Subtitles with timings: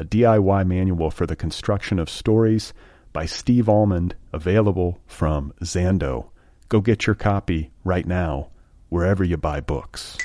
[0.00, 2.72] a DIY manual for the construction of stories
[3.12, 6.30] by Steve Almond, available from Zando.
[6.70, 8.48] Go get your copy right now,
[8.88, 10.16] wherever you buy books.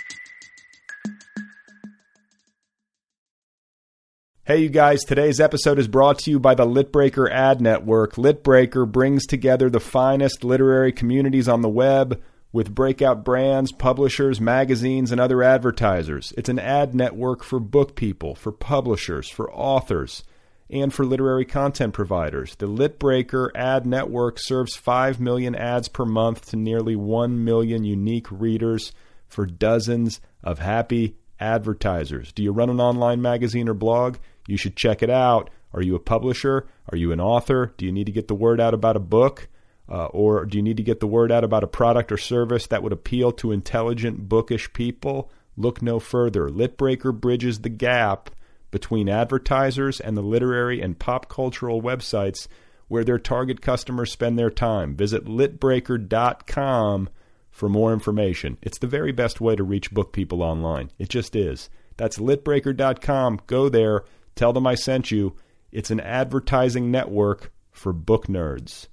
[4.45, 8.13] Hey, you guys, today's episode is brought to you by the Litbreaker Ad Network.
[8.13, 12.21] Litbreaker brings together the finest literary communities on the web
[12.55, 16.31] with breakout brands, publishers, magazines, and other advertisers.
[16.37, 20.23] It's an ad network for book people, for publishers, for authors,
[20.69, 22.55] and for literary content providers.
[22.55, 28.31] The Litbreaker ad network serves 5 million ads per month to nearly 1 million unique
[28.31, 28.93] readers
[29.27, 32.31] for dozens of happy advertisers.
[32.31, 34.15] Do you run an online magazine or blog?
[34.47, 35.49] You should check it out.
[35.73, 36.67] Are you a publisher?
[36.89, 37.73] Are you an author?
[37.75, 39.49] Do you need to get the word out about a book?
[39.87, 42.67] Uh, or do you need to get the word out about a product or service
[42.67, 45.31] that would appeal to intelligent, bookish people?
[45.55, 46.49] Look no further.
[46.49, 48.29] Litbreaker bridges the gap
[48.71, 52.47] between advertisers and the literary and pop cultural websites
[52.87, 54.95] where their target customers spend their time.
[54.95, 57.09] Visit litbreaker.com
[57.51, 58.57] for more information.
[58.61, 60.91] It's the very best way to reach book people online.
[60.99, 61.69] It just is.
[61.97, 63.41] That's litbreaker.com.
[63.47, 64.03] Go there,
[64.35, 65.35] tell them I sent you.
[65.71, 68.87] It's an advertising network for book nerds.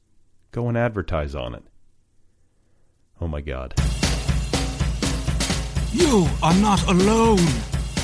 [0.52, 1.64] Go and advertise on it.
[3.22, 3.72] Oh my God.
[5.92, 7.46] You are not alone.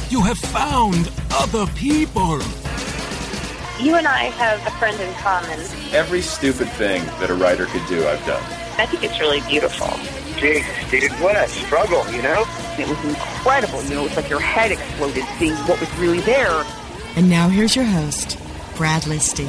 [0.09, 2.41] You have found other people.
[3.78, 5.60] You and I have a friend in common.
[5.92, 8.42] Every stupid thing that a writer could do, I've done.
[8.78, 9.88] I think it's really beautiful.
[10.41, 12.47] Jesus, dude, what a struggle, you know?
[12.78, 13.82] It was incredible.
[13.82, 16.65] You know, it's like your head exploded seeing what was really there.
[17.15, 18.38] And now here's your host,
[18.75, 19.47] Brad Listi.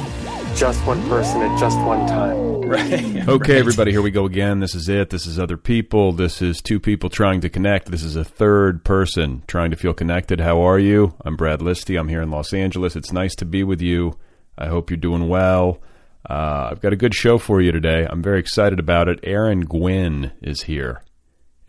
[0.60, 2.60] Just one person at just one time.
[2.60, 3.26] Right.
[3.26, 4.60] Okay, everybody, here we go again.
[4.60, 5.08] This is it.
[5.08, 6.12] This is other people.
[6.12, 7.90] This is two people trying to connect.
[7.90, 10.38] This is a third person trying to feel connected.
[10.38, 11.14] How are you?
[11.24, 11.98] I'm Brad Listi.
[11.98, 12.94] I'm here in Los Angeles.
[12.94, 14.18] It's nice to be with you.
[14.58, 15.80] I hope you're doing well.
[16.28, 18.06] Uh, I've got a good show for you today.
[18.06, 19.18] I'm very excited about it.
[19.22, 21.02] Aaron Gwyn is here.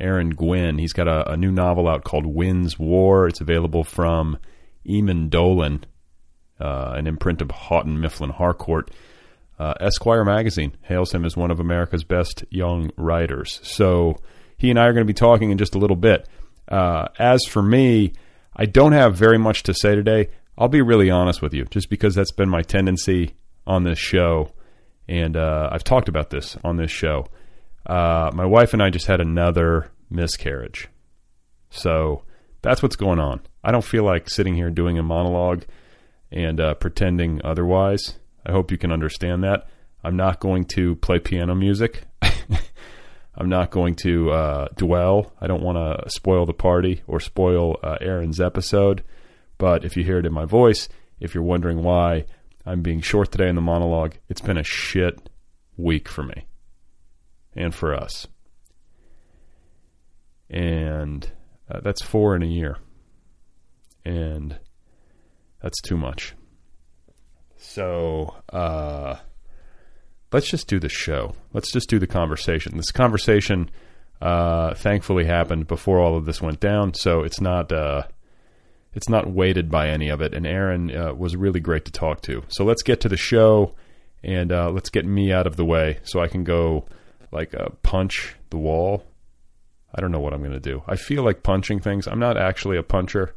[0.02, 0.80] Aaron Gwyn.
[0.80, 3.26] He's got a, a new novel out called Wynne's War.
[3.30, 4.38] It's available from
[4.86, 5.86] Eamon Dolan,
[6.62, 8.92] uh, an imprint of Houghton Mifflin Harcourt.
[9.60, 13.60] Uh, Esquire magazine hails him as one of America's best young writers.
[13.64, 14.18] So
[14.58, 16.28] he and I are going to be talking in just a little bit.
[16.68, 18.14] Uh, as for me,
[18.56, 20.30] I don't have very much to say today.
[20.58, 23.36] I'll be really honest with you, just because that's been my tendency
[23.66, 24.52] on this show,
[25.08, 27.28] and uh, I've talked about this on this show.
[27.86, 30.88] Uh, my wife and I just had another miscarriage,
[31.70, 32.24] so
[32.62, 33.42] that's what's going on.
[33.64, 35.64] I don't feel like sitting here doing a monologue
[36.32, 38.18] and uh, pretending otherwise.
[38.46, 39.68] I hope you can understand that.
[40.04, 42.04] I'm not going to play piano music.
[43.36, 45.34] I'm not going to uh, dwell.
[45.40, 49.04] I don't want to spoil the party or spoil uh, Aaron's episode.
[49.58, 52.26] But if you hear it in my voice, if you're wondering why
[52.66, 55.30] I'm being short today in the monologue, it's been a shit
[55.78, 56.46] week for me
[57.56, 58.28] and for us.
[60.50, 61.32] And
[61.70, 62.78] uh, that's four in a year.
[64.04, 64.58] And
[65.62, 66.34] that's too much.
[67.58, 69.18] So uh,
[70.32, 71.36] let's just do the show.
[71.54, 72.76] Let's just do the conversation.
[72.76, 73.70] This conversation,
[74.22, 78.04] uh, thankfully, happened before all of this went down, so it's not uh,
[78.94, 80.34] it's not weighted by any of it.
[80.34, 82.44] And Aaron uh, was really great to talk to.
[82.50, 83.76] So let's get to the show,
[84.24, 86.86] and uh, let's get me out of the way so I can go
[87.32, 89.06] like uh, punch the wall.
[89.94, 90.84] I don't know what I'm going to do.
[90.88, 92.08] I feel like punching things.
[92.08, 93.36] I'm not actually a puncher.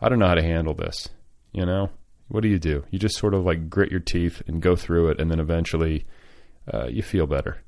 [0.00, 1.08] I don't know how to handle this.
[1.52, 1.90] You know
[2.28, 2.84] what do you do?
[2.90, 6.06] You just sort of like grit your teeth and go through it, and then eventually
[6.72, 7.62] uh, you feel better.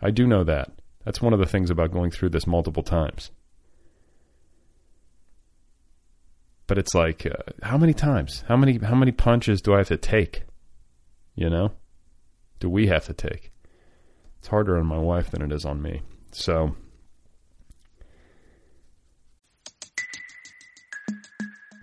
[0.00, 0.72] I do know that.
[1.04, 3.30] That's one of the things about going through this multiple times.
[6.66, 8.42] But it's like, uh, how many times?
[8.48, 10.44] How many how many punches do I have to take?
[11.34, 11.72] You know,
[12.60, 13.52] do we have to take?
[14.38, 16.00] It's harder on my wife than it is on me.
[16.32, 16.74] So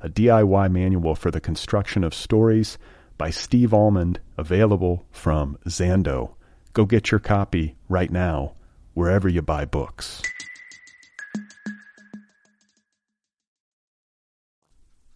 [0.00, 2.78] a DIY manual for the construction of stories
[3.18, 6.34] by Steve Almond, available from Zando.
[6.72, 8.54] Go get your copy right now,
[8.94, 10.22] wherever you buy books.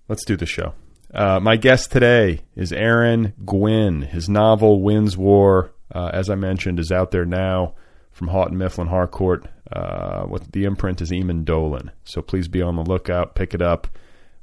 [0.08, 0.74] Let's do the show.
[1.14, 4.02] Uh, my guest today is Aaron Gwyn.
[4.02, 7.74] His novel Wynne's War, uh, as I mentioned, is out there now
[8.10, 9.46] from Houghton Mifflin Harcourt.
[9.72, 11.90] Uh, the imprint is Eamon Dolan.
[12.04, 13.34] So please be on the lookout.
[13.34, 13.88] Pick it up.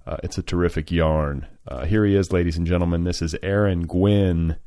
[0.06, 1.48] Uh, it's a terrific yarn.
[1.68, 3.04] Uh, here he is, ladies and gentlemen.
[3.04, 4.58] This is Aaron Gwyn,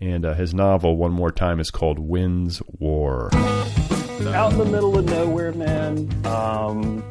[0.00, 3.30] and uh, his novel, one more time, is called Wynne's War.
[3.34, 6.26] Out in the middle of nowhere, man.
[6.26, 7.04] Um,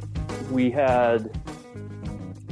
[0.51, 1.31] we had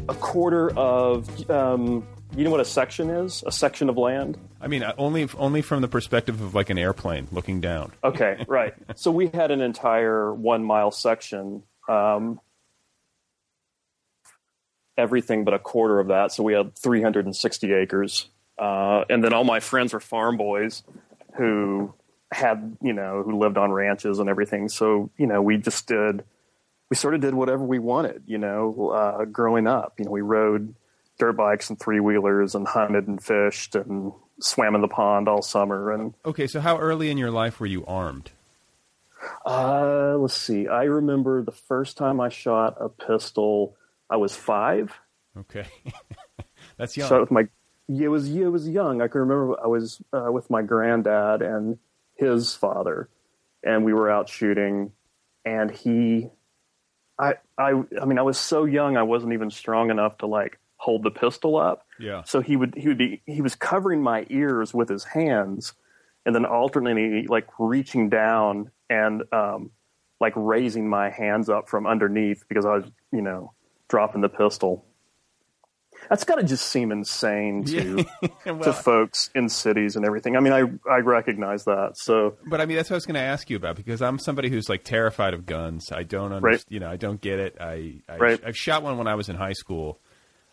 [0.07, 1.49] a quarter of.
[1.49, 3.43] Um, you know what a section is?
[3.45, 4.37] A section of land.
[4.61, 7.91] I mean, uh, only only from the perspective of like an airplane looking down.
[8.03, 8.73] Okay, right.
[8.95, 12.39] so we had an entire one mile section um,
[14.97, 16.31] everything but a quarter of that.
[16.31, 18.27] So we had 360 acres.
[18.57, 20.83] Uh, and then all my friends were farm boys
[21.35, 21.93] who
[22.31, 24.69] had, you know, who lived on ranches and everything.
[24.69, 26.23] So, you know, we just did,
[26.89, 29.95] we sort of did whatever we wanted, you know, uh, growing up.
[29.97, 30.75] You know, we rode
[31.17, 35.41] dirt bikes and three wheelers and hunted and fished and swam in the pond all
[35.41, 35.91] summer.
[35.91, 38.31] And okay, so how early in your life were you armed?
[39.45, 40.67] Uh, let's see.
[40.67, 43.75] I remember the first time I shot a pistol
[44.11, 44.93] I was five.
[45.37, 45.65] Okay,
[46.77, 47.07] that's young.
[47.07, 47.47] So with my,
[47.87, 49.01] yeah, it was yeah, it was young.
[49.01, 51.79] I can remember I was uh, with my granddad and
[52.15, 53.09] his father,
[53.63, 54.91] and we were out shooting,
[55.45, 56.29] and he,
[57.17, 60.59] I, I, I mean, I was so young, I wasn't even strong enough to like
[60.75, 61.85] hold the pistol up.
[61.99, 62.23] Yeah.
[62.23, 65.73] So he would he would be he was covering my ears with his hands,
[66.25, 69.71] and then alternately like reaching down and um,
[70.19, 73.53] like raising my hands up from underneath because I was you know
[73.91, 74.85] dropping the pistol.
[76.09, 78.05] That's got to just seem insane to
[78.45, 80.35] well, to folks in cities and everything.
[80.35, 81.91] I mean, I I recognize that.
[81.95, 84.17] So, but I mean, that's what I was going to ask you about because I'm
[84.17, 85.91] somebody who's like terrified of guns.
[85.91, 86.43] I don't understand.
[86.43, 86.65] Right.
[86.69, 87.57] You know, I don't get it.
[87.61, 88.41] I, I right.
[88.43, 89.99] I've shot one when I was in high school.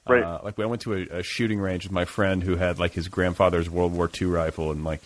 [0.07, 0.23] Right.
[0.23, 2.93] Uh, like I went to a, a shooting range with my friend who had like
[2.93, 5.03] his grandfather's World War II rifle, and like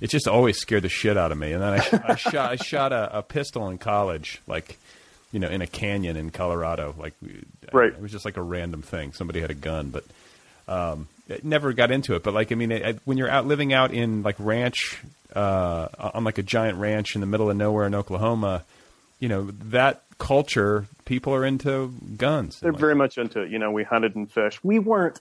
[0.00, 1.52] it just always scared the shit out of me.
[1.52, 4.78] And then I, I shot I shot a, a pistol in college, like
[5.32, 6.94] you know, in a canyon in Colorado.
[6.98, 7.14] Like,
[7.72, 7.92] right.
[7.92, 9.12] It was just like a random thing.
[9.12, 10.04] Somebody had a gun, but
[10.68, 12.22] um, it never got into it.
[12.22, 15.02] But like, I mean, it, when you're out living out in like ranch,
[15.34, 18.64] uh, on like a giant ranch in the middle of nowhere in Oklahoma,
[19.18, 22.60] you know, that culture, people are into guns.
[22.60, 23.50] They're like, very much into it.
[23.50, 24.64] You know, we hunted and fished.
[24.64, 25.20] We weren't,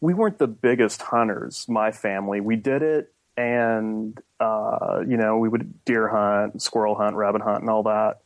[0.00, 1.66] we weren't the biggest hunters.
[1.68, 7.16] My family, we did it, and uh, you know, we would deer hunt, squirrel hunt,
[7.16, 8.20] rabbit hunt, and all that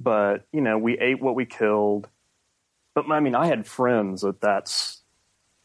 [0.00, 2.08] but you know we ate what we killed
[2.94, 5.02] but i mean i had friends that that's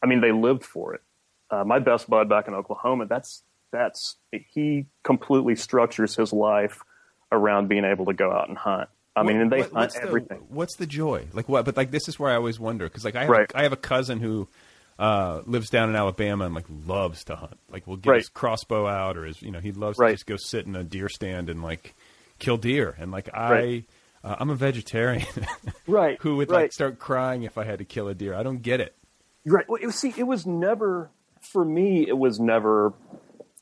[0.02, 1.02] i mean they lived for it
[1.50, 6.82] uh, my best bud back in oklahoma that's that's he completely structures his life
[7.30, 9.96] around being able to go out and hunt i what, mean and they what, hunt
[10.02, 12.86] everything the, what's the joy like what but like this is where i always wonder
[12.86, 13.50] because like i have, right.
[13.52, 14.48] a, I have a cousin who
[14.98, 17.58] uh, lives down in Alabama and like loves to hunt.
[17.70, 18.20] Like, will get right.
[18.20, 20.10] his crossbow out, or his you know he loves right.
[20.10, 21.94] to just go sit in a deer stand and like
[22.38, 22.94] kill deer.
[22.98, 23.84] And like I.
[24.24, 25.26] Uh, I'm a vegetarian,
[25.86, 26.18] right?
[26.20, 26.62] Who would right.
[26.62, 28.34] like start crying if I had to kill a deer?
[28.34, 28.94] I don't get it.
[29.44, 29.68] Right.
[29.68, 31.10] Well, it was, see, it was never
[31.40, 32.06] for me.
[32.06, 32.92] It was never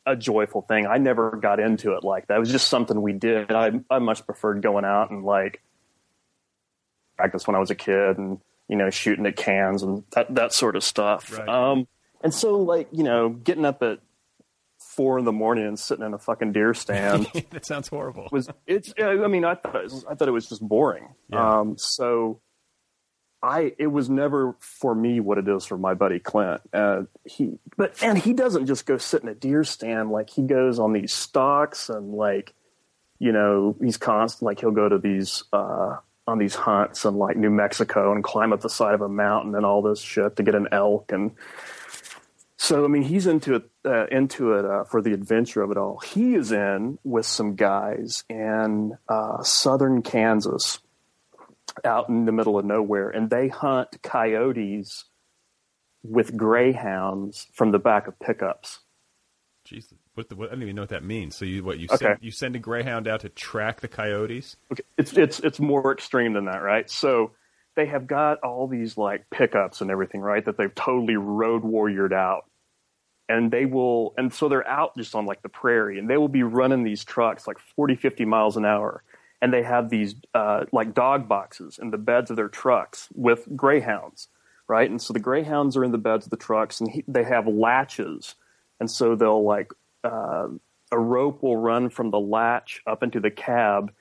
[0.07, 0.87] a joyful thing.
[0.87, 2.37] I never got into it like that.
[2.37, 3.50] It was just something we did.
[3.52, 5.62] I I much preferred going out and like
[7.17, 10.52] practice when I was a kid and you know shooting at cans and that that
[10.52, 11.37] sort of stuff.
[11.37, 11.49] Right.
[11.49, 11.88] Um,
[12.23, 14.00] and so like you know getting up at
[15.00, 18.28] four in the morning and sitting in a fucking deer stand that sounds horrible.
[18.30, 21.14] was it's I mean I thought it was, I thought it was just boring.
[21.30, 21.61] Yeah.
[21.61, 22.42] Um, so
[23.42, 26.61] I it was never for me what it is for my buddy Clint.
[26.75, 30.42] Uh, he but and he doesn't just go sit in a deer stand like he
[30.42, 32.52] goes on these stalks and like
[33.19, 37.38] you know he's constant like he'll go to these uh, on these hunts in like
[37.38, 40.42] New Mexico and climb up the side of a mountain and all this shit to
[40.42, 41.30] get an elk and
[42.62, 45.79] so I mean, he's into it, uh, into it uh, for the adventure of it
[45.79, 45.99] all.
[46.00, 50.79] He is in with some guys in uh, southern Kansas,
[51.87, 55.07] out in the middle of nowhere, and they hunt coyotes
[56.02, 58.81] with greyhounds from the back of pickups.
[59.64, 59.95] Jesus.
[60.14, 61.37] what, the, what I don't even know what that means.
[61.37, 62.14] So you what you Okay.
[62.14, 64.57] send, you send a greyhound out to track the coyotes?
[64.73, 66.90] Okay, it's it's it's more extreme than that, right?
[66.90, 67.33] So
[67.76, 70.45] they have got all these like pickups and everything, right?
[70.45, 72.50] That they've totally road warriored out.
[73.31, 76.29] And they will, and so they're out just on like the prairie, and they will
[76.29, 79.05] be running these trucks like 40, 50 miles an hour.
[79.41, 83.47] And they have these uh, like dog boxes in the beds of their trucks with
[83.55, 84.27] greyhounds,
[84.67, 84.91] right?
[84.91, 87.47] And so the greyhounds are in the beds of the trucks, and he, they have
[87.47, 88.35] latches,
[88.81, 89.73] and so they'll like
[90.03, 90.49] uh,
[90.91, 93.93] a rope will run from the latch up into the cab,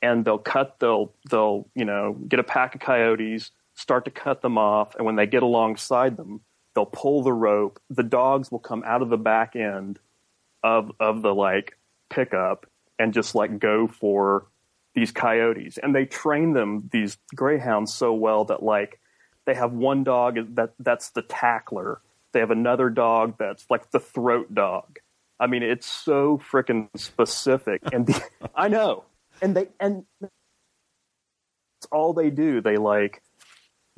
[0.00, 4.42] and they'll cut they'll they'll you know get a pack of coyotes start to cut
[4.42, 6.40] them off and when they get alongside them
[6.78, 7.80] they'll pull the rope.
[7.90, 9.98] The dogs will come out of the back end
[10.62, 11.76] of of the like
[12.08, 12.66] pickup
[13.00, 14.46] and just like go for
[14.94, 15.76] these coyotes.
[15.76, 19.00] And they train them these greyhounds so well that like
[19.44, 22.00] they have one dog that that's the tackler.
[22.30, 25.00] They have another dog that's like the throat dog.
[25.40, 27.82] I mean it's so freaking specific.
[27.92, 28.22] And the,
[28.54, 29.02] i know.
[29.42, 32.60] And they and it's all they do.
[32.60, 33.20] They like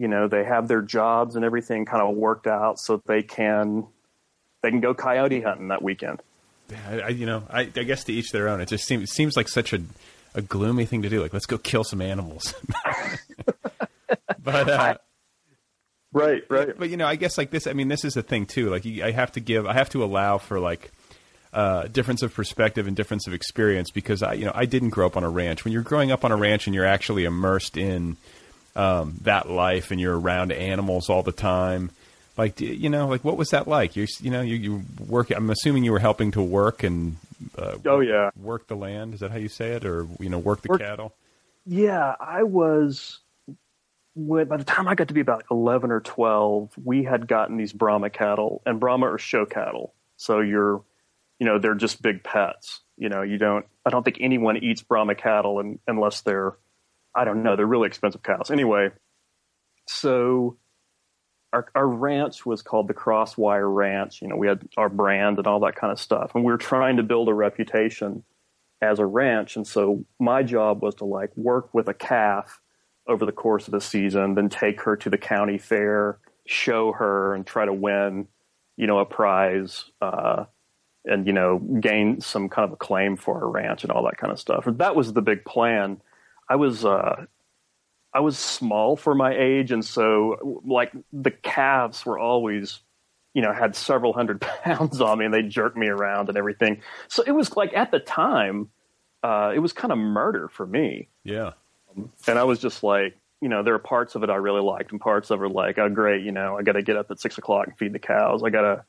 [0.01, 3.87] you know they have their jobs and everything kind of worked out so they can
[4.63, 6.21] they can go coyote hunting that weekend
[6.89, 8.61] I, I you know, I, I guess to each their own.
[8.61, 9.81] It just seems it seems like such a
[10.35, 11.21] a gloomy thing to do.
[11.21, 12.55] Like let's go kill some animals.
[14.43, 14.95] but uh,
[16.13, 17.67] right right but you know, I guess like this.
[17.67, 18.71] I mean, this is a thing too.
[18.71, 20.93] Like I have to give, I have to allow for like
[21.53, 25.07] uh, difference of perspective and difference of experience because I, you know, I didn't grow
[25.07, 25.65] up on a ranch.
[25.65, 28.17] When you're growing up on a ranch and you're actually immersed in
[28.77, 31.91] um, that life and you're around animals all the time,
[32.37, 33.97] like you know, like what was that like?
[33.97, 35.31] You're, you know, you, you work.
[35.31, 37.17] I'm assuming you were helping to work and
[37.57, 39.15] uh, oh yeah work the land.
[39.15, 41.15] Is that how you say it, or you know, work the Work- cattle?
[41.67, 43.19] Yeah, I was.
[44.17, 47.57] When, by the time I got to be about eleven or twelve, we had gotten
[47.57, 49.95] these Brahma cattle, and Brahma are show cattle.
[50.17, 50.83] So you're,
[51.39, 52.81] you know, they're just big pets.
[52.99, 53.67] You know, you don't.
[53.87, 56.55] I don't think anyone eats Brahma cattle un, unless they're,
[57.15, 58.51] I don't know, they're really expensive cows.
[58.51, 58.91] Anyway,
[59.87, 60.57] so
[61.53, 64.23] our our ranch was called the Crosswire Ranch.
[64.23, 66.59] You know, we had our brand and all that kind of stuff, and we were
[66.59, 68.25] trying to build a reputation
[68.83, 69.57] as a ranch.
[69.57, 72.61] And so my job was to like work with a calf
[73.07, 77.35] over the course of the season, then take her to the county fair, show her,
[77.35, 78.29] and try to win,
[78.77, 80.45] you know, a prize, uh,
[81.05, 84.33] and you know, gain some kind of acclaim for our ranch and all that kind
[84.33, 84.65] of stuff.
[84.67, 86.01] That was the big plan.
[86.51, 86.85] I was.
[86.85, 87.25] Uh,
[88.13, 92.81] I was small for my age, and so like the calves were always,
[93.35, 96.83] you know, had several hundred pounds on me, and they jerked me around and everything.
[97.07, 98.69] So it was like at the time,
[99.23, 101.53] uh, it was kind of murder for me, Yeah.
[102.27, 104.91] and I was just like, you know, there are parts of it I really liked,
[104.91, 107.21] and parts of it like, oh great, you know, I got to get up at
[107.21, 108.43] six o'clock and feed the cows.
[108.43, 108.85] I gotta,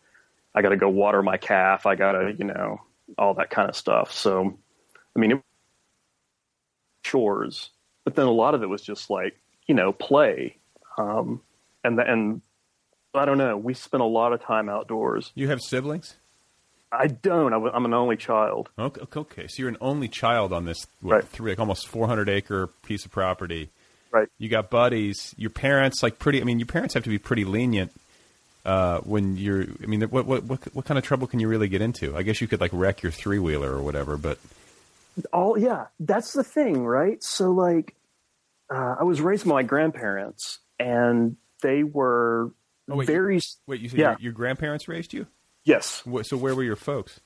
[0.55, 1.85] I gotta go water my calf.
[1.85, 2.81] I gotta, you know,
[3.19, 4.11] all that kind of stuff.
[4.13, 4.57] So,
[5.15, 5.43] I mean, it,
[7.11, 7.69] chores,
[8.03, 9.37] but then a lot of it was just like,
[9.67, 10.55] you know, play,
[10.97, 11.41] um,
[11.83, 12.41] and the, and
[13.13, 13.57] I don't know.
[13.57, 15.31] We spent a lot of time outdoors.
[15.35, 16.15] You have siblings?
[16.91, 17.53] I don't.
[17.53, 18.69] I w- I'm an only child.
[18.77, 21.23] Okay, okay, so you're an only child on this what, Right.
[21.25, 23.69] three, like almost 400 acre piece of property.
[24.11, 24.27] Right.
[24.39, 25.33] You got buddies.
[25.37, 26.41] Your parents, like pretty.
[26.41, 27.91] I mean, your parents have to be pretty lenient
[28.65, 29.63] uh, when you're.
[29.81, 32.15] I mean, what, what what what kind of trouble can you really get into?
[32.17, 34.37] I guess you could like wreck your three wheeler or whatever, but
[35.33, 37.95] all yeah that's the thing right so like
[38.73, 42.51] uh, i was raised by my grandparents and they were
[42.89, 44.09] Oh, wait, very wait, you said Yeah.
[44.11, 45.27] your, your grandparents raised you?
[45.63, 47.19] yes So where were your folks?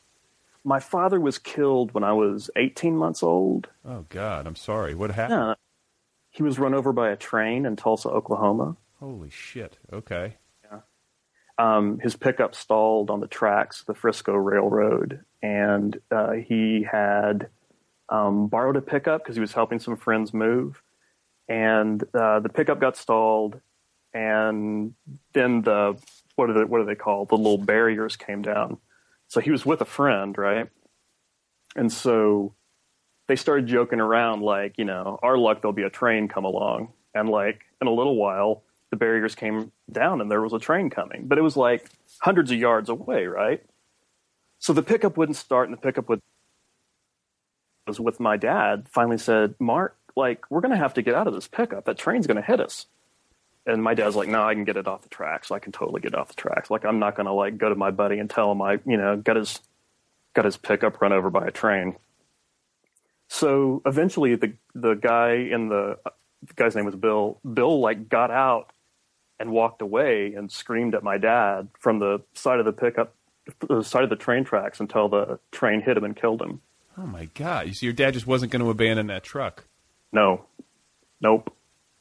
[0.63, 4.93] my father was killed when i was 18 months old Oh God, I'm sorry.
[4.95, 5.39] What happened?
[5.39, 5.53] yeah
[6.31, 9.77] he was run over by a train in tulsa oklahoma Holy shit.
[9.93, 10.35] Okay.
[11.57, 17.47] um, his pickup stalled on the tracks of the Frisco Railroad, and uh, he had
[18.09, 20.81] um, borrowed a pickup because he was helping some friends move,
[21.47, 23.59] and uh, the pickup got stalled,
[24.13, 24.93] and
[25.33, 25.97] then the
[26.35, 27.29] what are they what are they called?
[27.29, 28.77] The little barriers came down,
[29.27, 30.69] so he was with a friend, right?
[31.75, 32.53] And so
[33.27, 36.93] they started joking around, like, you know, our luck, there'll be a train come along.
[37.13, 40.89] And like in a little while, the barriers came down and there was a train
[40.89, 43.63] coming, but it was like hundreds of yards away, right?
[44.59, 46.21] So the pickup wouldn't start, and the pickup would
[47.87, 48.87] was with my dad.
[48.89, 51.85] Finally said, "Mark, like we're gonna have to get out of this pickup.
[51.85, 52.87] That train's gonna hit us."
[53.65, 55.51] And my dad's like, "No, I can get it off the tracks.
[55.51, 56.69] I can totally get off the tracks.
[56.69, 59.17] Like I'm not gonna like go to my buddy and tell him I, you know,
[59.17, 59.59] got his
[60.33, 61.95] got his pickup run over by a train."
[63.27, 67.39] So eventually, the the guy in the, the guy's name was Bill.
[67.53, 68.71] Bill like got out
[69.39, 73.13] and walked away and screamed at my dad from the side of the pickup,
[73.67, 76.61] the side of the train tracks until the train hit him and killed him.
[76.97, 77.67] Oh my god!
[77.67, 79.65] You see, your dad just wasn't going to abandon that truck.
[80.11, 80.45] No,
[81.21, 81.53] nope.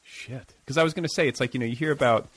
[0.02, 0.54] Shit.
[0.64, 2.28] Because I was going to say, it's like you know, you hear about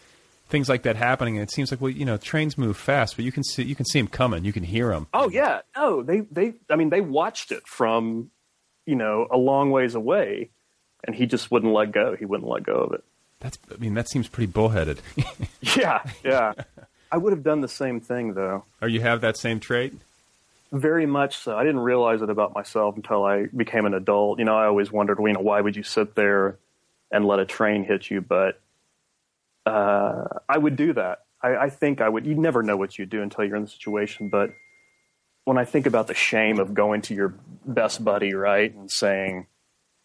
[0.50, 3.26] things like that happening, and it seems like well, you know, trains move fast, but
[3.26, 5.08] you can see you can see them coming, you can hear them.
[5.14, 6.54] Oh yeah, no, they they.
[6.70, 8.32] I mean, they watched it from,
[8.86, 10.50] you know, a long ways away,
[11.06, 12.16] and he just wouldn't let go.
[12.16, 13.04] He wouldn't let go of it.
[13.40, 13.60] That's.
[13.72, 15.00] I mean, that seems pretty bullheaded.
[15.76, 16.54] Yeah, yeah.
[17.12, 18.64] I would have done the same thing though.
[18.82, 19.94] or you have that same trait.
[20.72, 21.56] Very much so.
[21.58, 24.40] I didn't realize it about myself until I became an adult.
[24.40, 26.60] You know, I always wondered, you know, why would you sit there
[27.12, 28.20] and let a train hit you?
[28.22, 28.60] But
[29.66, 31.20] uh, I would do that.
[31.42, 32.26] I, I think I would.
[32.26, 34.30] You never know what you'd do until you're in the situation.
[34.30, 34.52] But
[35.46, 39.48] when I think about the shame of going to your best buddy, right, and saying,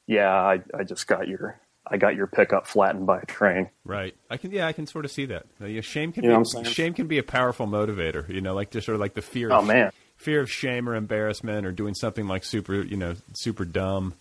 [0.06, 4.14] "Yeah, I, I just got your, I got your pickup flattened by a train." Right.
[4.30, 4.50] I can.
[4.50, 5.46] Yeah, I can sort of see that.
[5.64, 8.28] Yeah, shame can You be what shame can be a powerful motivator.
[8.28, 9.50] You know, like just sort of like the fear.
[9.50, 9.90] Oh of, man,
[10.22, 14.14] fear of shame or embarrassment or doing something like super, you know, super dumb.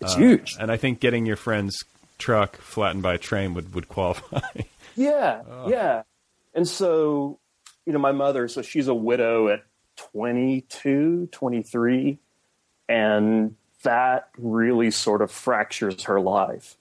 [0.00, 0.56] it's huge.
[0.60, 1.84] And I think getting your friend's
[2.18, 4.40] truck flattened by a train would would qualify.
[4.96, 6.02] Yeah, yeah.
[6.54, 7.38] And so,
[7.86, 9.62] you know, my mother, so she's a widow at
[10.12, 12.18] 22, 23,
[12.88, 16.76] and that really sort of fractures her life.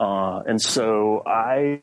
[0.00, 1.82] Uh, and so I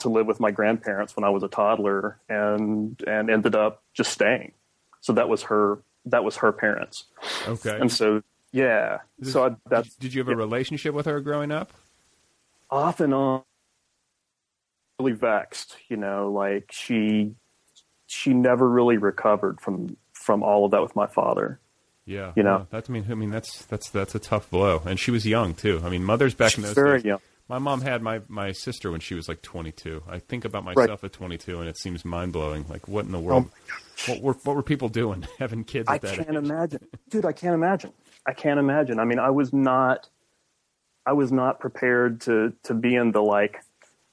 [0.00, 4.12] to live with my grandparents when I was a toddler and and ended up just
[4.12, 4.52] staying.
[5.00, 7.04] So that was her that was her parents.
[7.46, 7.78] okay.
[7.80, 8.98] And so yeah.
[9.22, 11.72] So I, that's Did you have a relationship with her growing up?
[12.70, 13.42] off and on
[15.00, 17.32] really vexed you know like she
[18.06, 21.58] she never really recovered from from all of that with my father
[22.04, 22.32] Yeah.
[22.36, 22.66] You know.
[22.70, 24.82] That's I mean I mean that's that's that's a tough blow.
[24.86, 25.80] And she was young too.
[25.84, 27.06] I mean, mothers back in those very days.
[27.06, 30.04] young My mom had my my sister when she was like 22.
[30.08, 32.64] I think about myself at 22 and it seems mind-blowing.
[32.68, 33.46] Like what in the world?
[33.50, 36.36] Oh what were what were people doing having kids at i that can't age?
[36.36, 37.92] imagine dude i can't imagine
[38.24, 40.08] i can't imagine i mean i was not
[41.04, 43.62] i was not prepared to to be in the like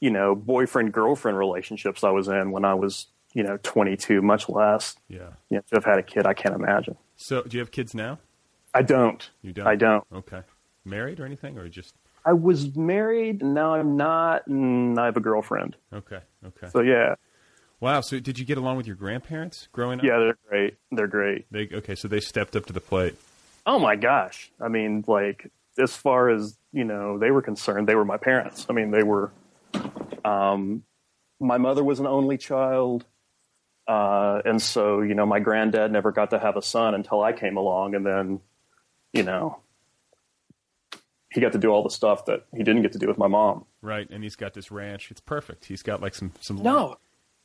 [0.01, 4.49] you know boyfriend girlfriend relationships i was in when i was you know 22 much
[4.49, 5.29] less Yeah.
[5.49, 7.93] you know, to have had a kid i can't imagine So, do you have kids
[7.95, 8.19] now?
[8.73, 9.67] i don't You don't.
[9.67, 10.41] i don't Okay.
[10.83, 11.95] Married or anything or just
[12.27, 16.19] i was married and now i'm not and i have a girlfriend Okay.
[16.45, 16.67] Okay.
[16.71, 17.15] so yeah
[17.79, 18.01] Wow.
[18.01, 20.03] So, did you get along with your grandparents growing up?
[20.03, 20.77] Yeah, they're great.
[20.91, 21.45] They're great.
[21.51, 21.93] They okay.
[21.93, 23.15] So they stepped up to the plate.
[23.67, 24.51] Oh my gosh.
[24.59, 28.65] I mean, like as far as, you know, they were concerned, they were my parents.
[28.67, 29.31] I mean, they were
[30.25, 30.85] um
[31.39, 33.05] my mother was an only child.
[33.87, 37.31] Uh and so, you know, my granddad never got to have a son until I
[37.31, 38.41] came along and then,
[39.13, 39.59] you know,
[41.37, 43.27] he got to do all the stuff that he didn't get to do with my
[43.27, 43.63] mom.
[43.83, 44.09] Right.
[44.09, 45.11] And he's got this ranch.
[45.11, 45.65] It's perfect.
[45.65, 46.63] He's got like some some.
[46.63, 46.97] No.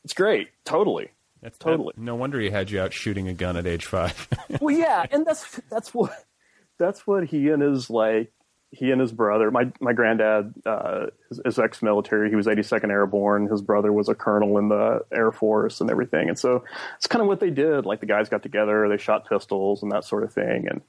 [0.03, 0.49] It's great.
[0.65, 1.09] Totally.
[1.43, 1.93] That's totally.
[1.95, 4.27] that- no wonder he had you out shooting a gun at age five.
[4.59, 6.25] well, yeah, and that's that's what
[6.79, 8.31] that's what he and his like
[8.71, 9.51] he and his brother.
[9.51, 12.31] My my granddad uh, is, is ex-military.
[12.31, 13.47] He was 82nd Airborne.
[13.47, 16.29] His brother was a colonel in the Air Force and everything.
[16.29, 16.63] And so
[16.97, 17.85] it's kind of what they did.
[17.85, 20.67] Like the guys got together, they shot pistols and that sort of thing.
[20.67, 20.81] And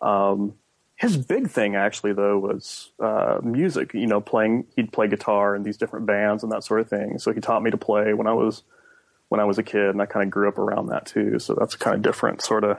[0.00, 0.54] um,
[0.98, 3.94] his big thing actually though was uh, music.
[3.94, 4.66] You know, playing.
[4.76, 7.18] He'd play guitar in these different bands and that sort of thing.
[7.18, 8.64] So he taught me to play when I was
[9.28, 11.38] when I was a kid, and I kind of grew up around that too.
[11.38, 12.78] So that's kind of different, sort of.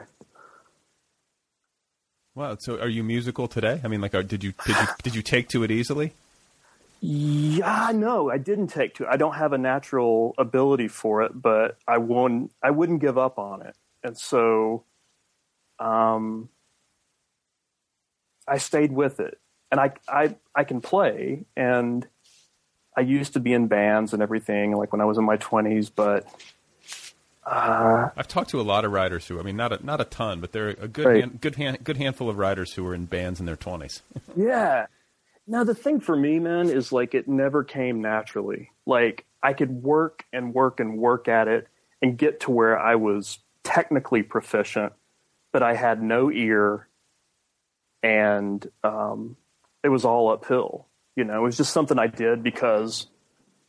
[2.36, 2.58] wow.
[2.60, 3.80] So are you musical today?
[3.84, 6.14] I mean, like, are, did you did you did you take to it easily?
[7.02, 9.06] Yeah, no, I didn't take to.
[9.06, 9.10] It.
[9.10, 12.52] I don't have a natural ability for it, but I won't.
[12.62, 14.84] I wouldn't give up on it, and so,
[15.80, 16.50] um,
[18.50, 19.38] I stayed with it,
[19.72, 22.08] and I I I can play, and
[22.98, 25.90] I used to be in bands and everything, like when I was in my twenties,
[25.90, 26.28] but
[27.46, 30.04] uh, I've talked to a lot of writers who, I mean, not a, not a
[30.04, 31.20] ton, but there are a good Right.
[31.22, 34.02] hand, good hand, good handful of writers who were in bands in their twenties.
[34.36, 34.86] Yeah.
[35.48, 38.70] Now the thing for me, man, is like it never came naturally.
[38.86, 41.68] Like I could work and work and work at it
[42.04, 44.94] and get to where I was technically proficient,
[45.52, 46.88] but I had no ear,
[48.04, 49.36] and um,
[49.84, 50.88] it was all uphill.
[51.16, 53.08] You know, it was just something I did because,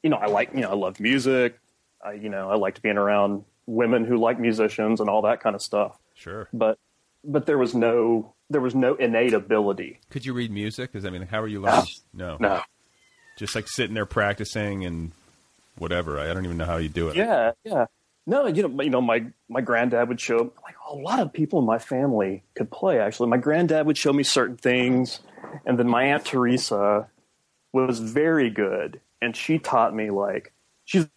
[0.02, 1.58] you know, I like, you know, I love music.
[2.04, 5.54] I, you know, I liked being around women who like musicians and all that kind
[5.56, 5.98] of stuff.
[6.14, 6.48] Sure.
[6.52, 6.78] But,
[7.24, 10.00] but there was no, there was no innate ability.
[10.10, 10.92] Could you read music?
[10.92, 11.86] Because I mean, how are you learning?
[12.14, 12.36] No.
[12.40, 12.62] no, No.
[13.36, 15.12] just like sitting there practicing and
[15.76, 16.18] whatever.
[16.20, 17.16] I I don't even know how you do it.
[17.16, 17.86] Yeah, yeah.
[18.30, 21.58] No, you know, you know, my my granddad would show like a lot of people
[21.58, 23.00] in my family could play.
[23.00, 25.18] Actually, my granddad would show me certain things,
[25.66, 27.08] and then my aunt Teresa
[27.72, 30.52] was very good, and she taught me like
[30.84, 31.08] she's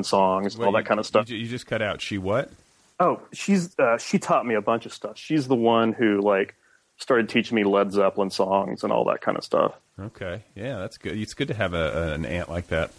[0.00, 1.28] songs, Wait, all that kind of stuff.
[1.28, 2.00] You, you just cut out.
[2.00, 2.50] She what?
[2.98, 5.18] Oh, she's uh, she taught me a bunch of stuff.
[5.18, 6.54] She's the one who like
[6.96, 9.74] started teaching me Led Zeppelin songs and all that kind of stuff.
[10.00, 11.18] Okay, yeah, that's good.
[11.18, 12.92] It's good to have a, an aunt like that.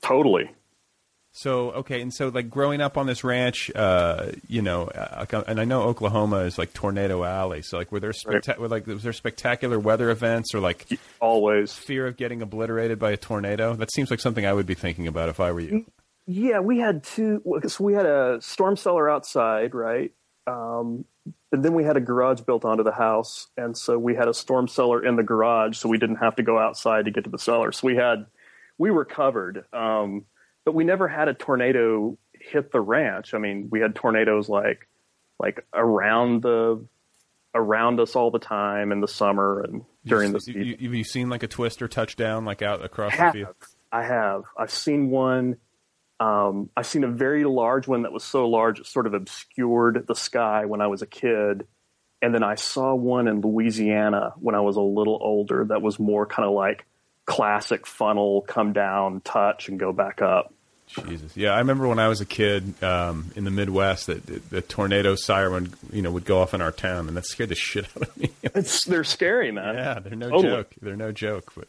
[0.00, 0.50] Totally.
[1.34, 4.88] So okay, and so like growing up on this ranch, uh, you know,
[5.46, 7.62] and I know Oklahoma is like Tornado Alley.
[7.62, 10.86] So like, were there specta- were, like was there spectacular weather events or like
[11.20, 11.72] Always.
[11.72, 13.74] fear of getting obliterated by a tornado?
[13.74, 15.86] That seems like something I would be thinking about if I were you.
[16.26, 17.42] Yeah, we had two.
[17.66, 20.12] So we had a storm cellar outside, right?
[20.46, 21.06] Um,
[21.50, 24.34] and then we had a garage built onto the house, and so we had a
[24.34, 27.30] storm cellar in the garage, so we didn't have to go outside to get to
[27.30, 27.72] the cellar.
[27.72, 28.26] So we had,
[28.78, 30.24] we were covered, um,
[30.64, 33.34] but we never had a tornado hit the ranch.
[33.34, 34.88] I mean, we had tornadoes like,
[35.38, 36.84] like around the,
[37.54, 41.28] around us all the time in the summer and during the you, have you seen
[41.28, 43.54] like a twister touchdown like out across I the field?
[43.90, 44.44] I have.
[44.56, 45.56] I've seen one.
[46.18, 50.06] Um, I've seen a very large one that was so large it sort of obscured
[50.06, 51.66] the sky when I was a kid.
[52.22, 55.98] And then I saw one in Louisiana when I was a little older that was
[55.98, 56.86] more kind of like
[57.26, 60.52] classic funnel, come down, touch, and go back up.
[61.08, 64.40] Jesus, yeah, I remember when I was a kid um, in the Midwest that the,
[64.50, 67.54] the tornado siren, you know, would go off in our town, and that scared the
[67.54, 68.30] shit out of me.
[68.54, 69.76] It's they're scary, man.
[69.76, 70.50] Yeah, they're no Totally.
[70.50, 70.72] joke.
[70.82, 71.50] They're no joke.
[71.56, 71.68] But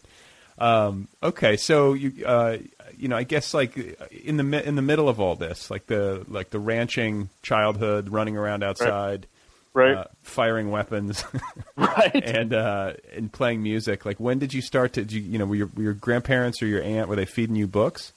[0.64, 2.58] um, okay, so you uh,
[2.98, 3.78] you know, I guess like
[4.12, 8.36] in the in the middle of all this, like the like the ranching childhood, running
[8.36, 9.26] around outside, Right.
[9.76, 11.24] Uh, firing weapons,
[11.76, 12.16] right.
[12.16, 14.06] and uh, and playing music.
[14.06, 15.02] Like, when did you start to?
[15.02, 17.56] Did you, you know, were your, were your grandparents or your aunt were they feeding
[17.56, 18.14] you books?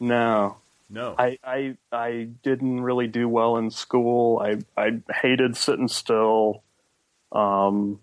[0.00, 0.56] No.
[0.90, 1.14] No.
[1.18, 4.38] I, I I didn't really do well in school.
[4.38, 6.62] I I hated sitting still.
[7.30, 8.00] Um,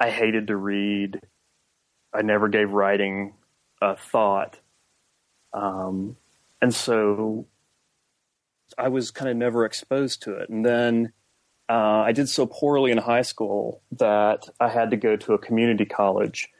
[0.00, 1.20] I hated to read.
[2.12, 3.34] I never gave writing
[3.80, 4.58] a thought.
[5.52, 6.16] Um,
[6.60, 7.46] and so
[8.76, 10.48] I was kind of never exposed to it.
[10.48, 11.12] And then
[11.68, 15.38] uh, I did so poorly in high school that I had to go to a
[15.38, 16.50] community college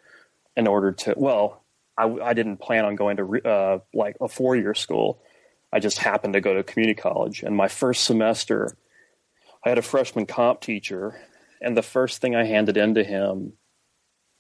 [0.57, 1.15] in order to.
[1.17, 1.63] Well,
[1.97, 5.21] I, I didn't plan on going to uh, like a four year school.
[5.73, 7.43] I just happened to go to community college.
[7.43, 8.77] And my first semester,
[9.65, 11.21] I had a freshman comp teacher,
[11.61, 13.55] and the first thing I handed in to him,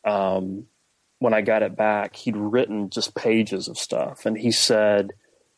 [0.04, 0.66] um,
[1.18, 5.12] when I got it back, he'd written just pages of stuff, and he said,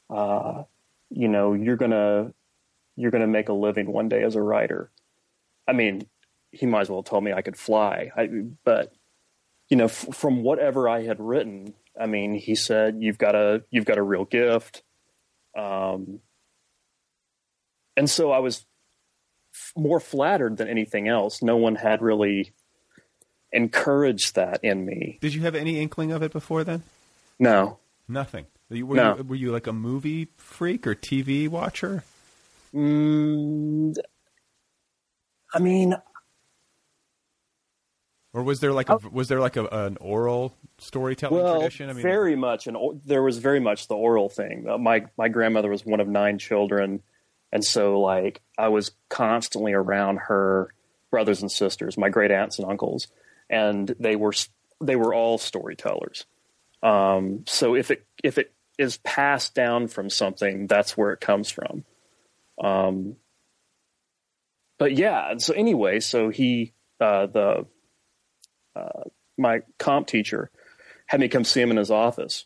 [0.08, 0.62] uh,
[1.10, 2.32] "You know, you're gonna
[2.96, 4.90] you're gonna make a living one day as a writer."
[5.68, 6.06] I mean,
[6.52, 8.28] he might as well tell me I could fly, I,
[8.64, 8.92] but
[9.68, 13.64] you know, f- from whatever I had written, I mean, he said, "You've got a
[13.70, 14.82] you've got a real gift."
[15.56, 16.20] Um,
[17.96, 18.64] and so I was
[19.54, 21.42] f- more flattered than anything else.
[21.42, 22.52] No one had really
[23.52, 25.18] encouraged that in me.
[25.20, 26.82] Did you have any inkling of it before then?
[27.38, 27.78] No,
[28.08, 28.46] Nothing.
[28.70, 29.16] Were you, were, No.
[29.16, 32.04] you, were you like a movie freak or TV watcher?
[32.74, 33.96] Mm,
[35.54, 35.94] I mean,
[38.32, 41.44] Or was there like a was there like a, an oral storytelling Oh.
[41.44, 41.88] well, tradition?
[41.88, 44.66] I mean, very much, and there was very much the oral thing.
[44.68, 47.02] Uh, my my grandmother was one of nine children,
[47.52, 50.74] and so like I was constantly around her
[51.10, 53.08] brothers and sisters, my great aunts and uncles,
[53.48, 54.34] and they were
[54.82, 56.26] they were all storytellers.
[56.82, 61.50] Um, so if it if it is passed down from something, that's where it comes
[61.50, 61.84] from.
[62.62, 63.16] Um,
[64.78, 67.66] but yeah, so anyway, so he uh, the
[68.74, 69.02] uh,
[69.38, 70.50] my comp teacher
[71.06, 72.44] had me come see him in his office.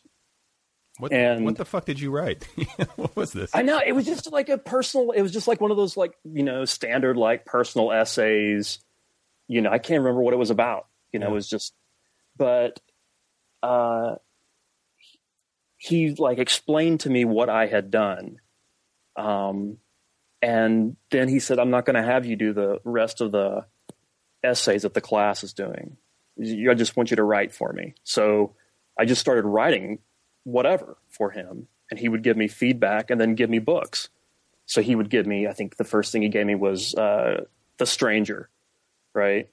[0.99, 2.43] what, and- what the fuck did you write?
[2.95, 3.51] what was this?
[3.53, 5.11] I know it was just like a personal.
[5.11, 8.79] It was just like one of those like you know standard like personal essays.
[9.47, 10.87] You know, I can't remember what it was about.
[11.11, 11.31] You know, Yeah.
[11.31, 11.73] it was just,
[12.37, 12.79] but
[13.61, 14.15] uh,
[15.77, 18.37] he like explained to me what I had done,
[19.17, 19.77] um,
[20.41, 23.65] and then he said, "I'm not going to have you do the rest of the
[24.43, 25.97] essays that the class is doing.
[26.39, 28.55] I just want you to write for me." So
[28.97, 29.99] I just started writing
[30.43, 34.09] whatever for him, and he would give me feedback and then give me books.
[34.65, 35.47] so he would give me.
[35.47, 37.43] I think the first thing he gave me was uh,
[37.77, 38.49] The Stranger,
[39.13, 39.49] right?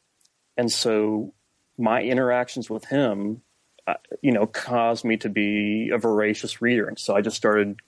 [0.56, 1.34] And so
[1.76, 3.42] my interactions with him,
[3.86, 7.80] uh, you know, caused me to be a voracious reader, and so I just started.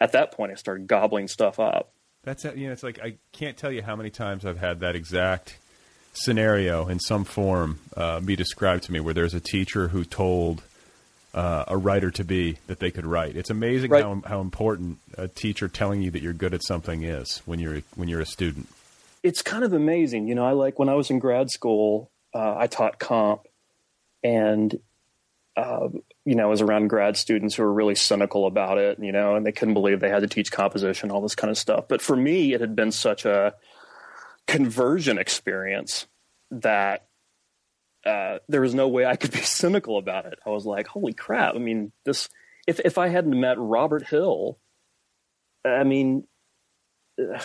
[0.00, 1.92] At that point, I started gobbling stuff up.
[2.28, 4.94] That's you know, it's like I can't tell you how many times I've had that
[4.94, 5.56] exact
[6.12, 10.62] scenario in some form uh, be described to me, where there's a teacher who told
[11.32, 13.34] uh, a writer to be that they could write.
[13.34, 14.02] It's amazing Right.
[14.04, 17.80] how how important a teacher telling you that you're good at something is when you're
[17.94, 18.68] when you're a student.
[19.22, 20.28] it's kind of amazing.
[20.28, 23.46] You know, I like when I was in grad school, uh, I taught comp,
[24.22, 24.78] and
[25.56, 25.88] uh,
[26.28, 28.98] you know, was around grad students who were really cynical about it.
[29.00, 31.56] You know, and they couldn't believe they had to teach composition, all this kind of
[31.56, 31.86] stuff.
[31.88, 33.54] But for me, it had been such a
[34.46, 36.06] conversion experience
[36.50, 37.06] that
[38.04, 40.38] uh, there was no way I could be cynical about it.
[40.44, 42.28] I was like, "Holy crap!" I mean, this.
[42.66, 44.58] If if I hadn't met Robert Hill,
[45.64, 46.24] I mean,
[47.18, 47.40] uh,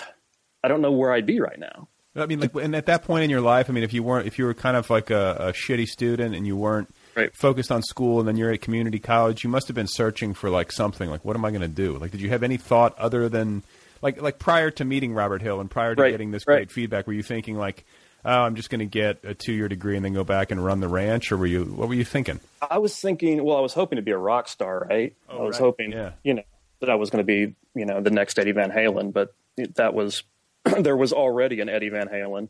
[0.61, 1.87] I don't know where I'd be right now.
[2.17, 4.27] I mean, like, and at that point in your life, I mean, if you weren't,
[4.27, 7.35] if you were kind of like a, a shitty student and you weren't Right.
[7.35, 10.49] focused on school, and then you're at community college, you must have been searching for
[10.49, 11.09] like something.
[11.09, 11.97] Like, what am I going to do?
[11.97, 13.63] Like, did you have any thought other than
[14.01, 16.55] like, like prior to meeting Robert Hill and prior to Right, getting this right.
[16.57, 17.85] great feedback, were you thinking like,
[18.25, 20.63] oh, I'm just going to get a two year degree and then go back and
[20.63, 22.39] run the ranch, or were you, what were you thinking?
[22.69, 25.15] I was thinking, well, I was hoping to be a rock star, right?
[25.29, 25.61] I was right.
[25.65, 26.11] hoping, Yeah.
[26.23, 26.43] you know,
[26.79, 29.33] that I was going to be, you know, the next Eddie Van Halen, but
[29.75, 30.23] that was,
[30.79, 32.47] there was already an Eddie Van Halen.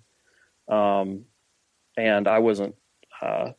[0.67, 1.25] Um,
[1.97, 2.75] and I wasn't,
[3.21, 3.51] uh,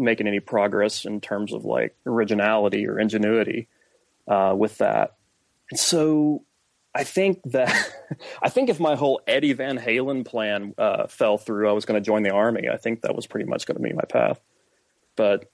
[0.00, 3.68] making any progress in terms of like originality or ingenuity,
[4.26, 5.16] uh, with that.
[5.70, 6.44] And so
[6.94, 7.72] I think that,
[8.42, 12.00] I think if my whole Eddie Van Halen plan, uh, fell through, I was going
[12.00, 12.68] to join the army.
[12.68, 14.40] I think that was pretty much going to be my path.
[15.16, 15.50] But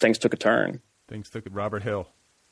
[0.00, 0.80] things took a turn.
[1.08, 2.08] Things took Robert Hill.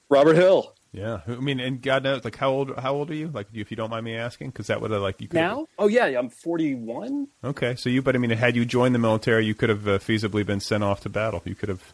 [0.08, 0.74] Robert Hill.
[0.92, 2.76] Yeah, I mean, and God knows, like, how old?
[2.76, 3.28] How old are you?
[3.28, 5.68] Like, if you don't mind me asking, because that would have like you could Now?
[5.78, 7.28] Oh yeah, I'm 41.
[7.44, 9.98] Okay, so you, but I mean, had you joined the military, you could have uh,
[9.98, 11.42] feasibly been sent off to battle.
[11.44, 11.92] You could have.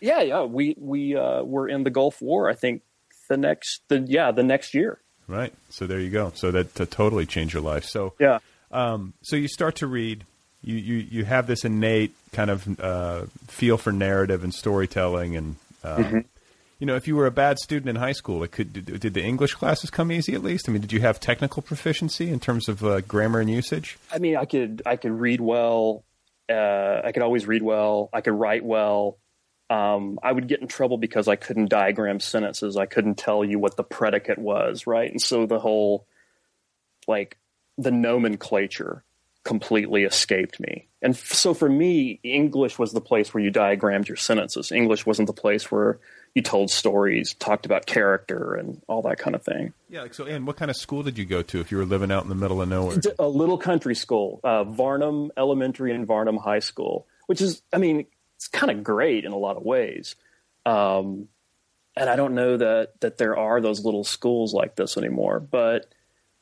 [0.00, 0.42] Yeah, yeah.
[0.44, 2.48] We we uh, were in the Gulf War.
[2.48, 2.82] I think
[3.28, 5.00] the next the yeah the next year.
[5.26, 5.52] Right.
[5.70, 6.30] So there you go.
[6.36, 7.84] So that to totally changed your life.
[7.84, 8.38] So Yeah.
[8.70, 10.24] um, so you start to read.
[10.62, 15.56] You you you have this innate kind of uh, feel for narrative and storytelling, and
[15.82, 16.20] uh,
[16.78, 19.14] you know, if you were a bad student in high school, it could did, did
[19.14, 20.68] the English classes come easy at least?
[20.68, 23.98] I mean, did you have technical proficiency in terms of uh, grammar and usage?
[24.12, 26.04] I mean, I could I could read well.
[26.48, 28.10] Uh, I could always read well.
[28.12, 29.18] I could write well.
[29.68, 32.76] Um, I would get in trouble because I couldn't diagram sentences.
[32.76, 35.10] I couldn't tell you what the predicate was, right?
[35.10, 36.06] And so the whole,
[37.08, 37.36] like,
[37.76, 39.02] the nomenclature
[39.42, 40.86] completely escaped me.
[41.02, 44.70] And f- so for me, English was the place where you diagrammed your sentences.
[44.70, 45.98] English wasn't the place where
[46.36, 49.72] you told stories, talked about character, and all that kind of thing.
[49.88, 50.02] Yeah.
[50.02, 52.12] Like so, and what kind of school did you go to if you were living
[52.12, 52.98] out in the middle of nowhere?
[53.18, 58.04] A little country school, uh, Varnum Elementary and Varnum High School, which is, I mean,
[58.36, 60.14] it's kind of great in a lot of ways.
[60.66, 61.28] Um,
[61.96, 65.86] and I don't know that that there are those little schools like this anymore, but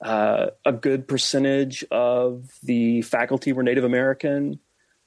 [0.00, 4.59] uh, a good percentage of the faculty were Native American.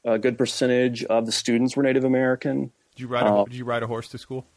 [0.05, 2.71] A good percentage of the students were Native American.
[2.95, 3.27] Did you ride?
[3.27, 4.47] A, did you ride a horse to school?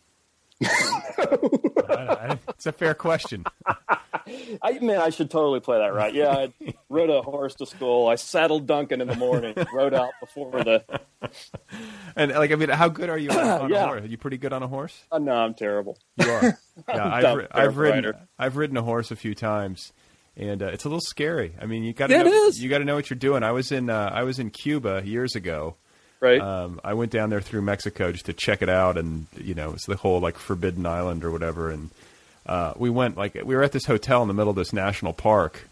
[0.62, 3.44] I- I- it's a fair question.
[4.62, 6.14] I man, I should totally play that right.
[6.14, 6.52] Yeah, I
[6.88, 8.06] rode a horse to school.
[8.06, 10.84] I saddled Duncan in the morning, rode out before the.
[12.16, 13.84] And like, I mean, how good are you on, on Yeah.
[13.84, 14.02] a horse?
[14.02, 14.98] Are you pretty good on a horse?
[15.12, 15.96] Oh, no, I'm terrible.
[16.16, 16.58] You are.
[16.88, 18.04] Yeah, I've, Dumb I've ridden.
[18.04, 18.18] rider.
[18.38, 19.92] I've ridden a horse a few times,
[20.36, 21.54] and uh, it's a little scary.
[21.60, 22.60] I mean, you got to it know, is.
[22.62, 23.42] you got to know what you're doing.
[23.42, 25.76] I was in uh, I was in Cuba years ago.
[26.20, 26.40] Right.
[26.40, 29.72] Um, I went down there through Mexico just to check it out, and you know,
[29.72, 31.70] it's the whole like Forbidden Island or whatever.
[31.70, 31.90] And
[32.46, 35.12] uh, we went like we were at this hotel in the middle of this national
[35.14, 35.64] park,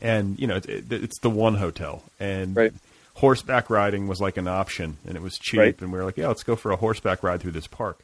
[0.00, 2.72] and you know, it, it, it's the one hotel, and Right.
[3.14, 5.80] horseback riding was like an option, and it was cheap, Right.
[5.80, 7.98] and we were like, yeah, let's go for a horseback ride through this park.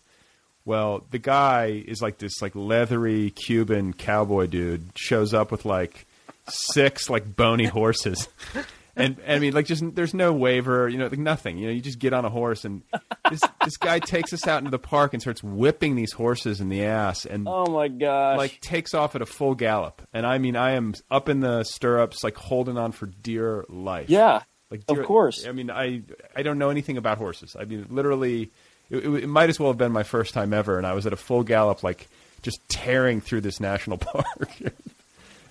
[0.65, 6.07] Well, the guy is like this like leathery Cuban cowboy dude shows up with like
[6.49, 8.29] six like bony horses.
[8.97, 11.59] And, and I mean, like, just there's no waiver, you know, like nothing.
[11.59, 12.83] You know, you just get on a horse, and
[13.29, 16.69] this this guy takes us out into the park and starts whipping these horses in
[16.69, 18.39] the ass, and oh my gosh.
[18.39, 20.03] like takes off at a full gallop.
[20.13, 24.09] And I mean, I am up in the stirrups, like holding on for dear life.
[24.11, 24.43] yeah.
[24.71, 25.47] Like, Of course.
[25.47, 26.03] I mean, I
[26.35, 27.55] I don't know anything about horses.
[27.59, 28.51] I mean, literally,
[28.91, 31.07] it, it, it might as well have been my first time ever, and I was
[31.07, 32.09] at a full gallop, like
[32.43, 34.25] just tearing through this national park.
[34.61, 34.73] it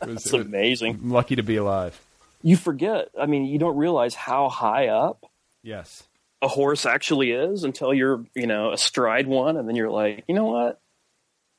[0.02, 0.96] was, It's it was- amazing.
[1.04, 2.00] I'm lucky to be alive.
[2.44, 3.08] You forget.
[3.20, 5.26] I mean, you don't realize how high up
[5.64, 6.04] Yes.
[6.42, 10.36] a horse actually is until you're, you know, astride one, and then you're like, you
[10.36, 10.80] know what?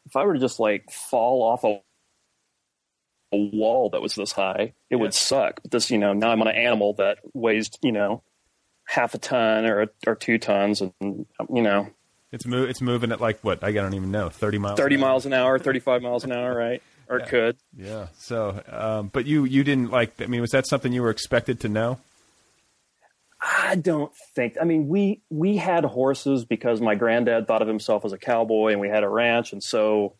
[0.06, 1.80] If I were to just like fall off a
[3.32, 5.60] a wall that was this high, it would suck.
[5.62, 8.22] But this, you know, now I'm on an animal that weighs, you know,
[8.86, 11.88] half a ton or or two tons, and you know,
[12.30, 13.64] It's mo- it's moving at like what?
[13.64, 14.28] I don't even know.
[14.28, 14.78] Thirty miles.
[14.78, 15.08] thirty an hour?
[15.08, 16.82] miles an hour, thirty five miles an hour, right?
[17.08, 17.56] Or it could.
[17.76, 18.06] Yeah.
[18.16, 20.20] So, um, but you you didn't like.
[20.20, 21.98] I mean, was that something you were expected to know?
[23.40, 24.56] I don't think.
[24.60, 28.72] I mean, we we had horses because my granddad thought of himself as a cowboy,
[28.72, 30.14] and we had a ranch, and so,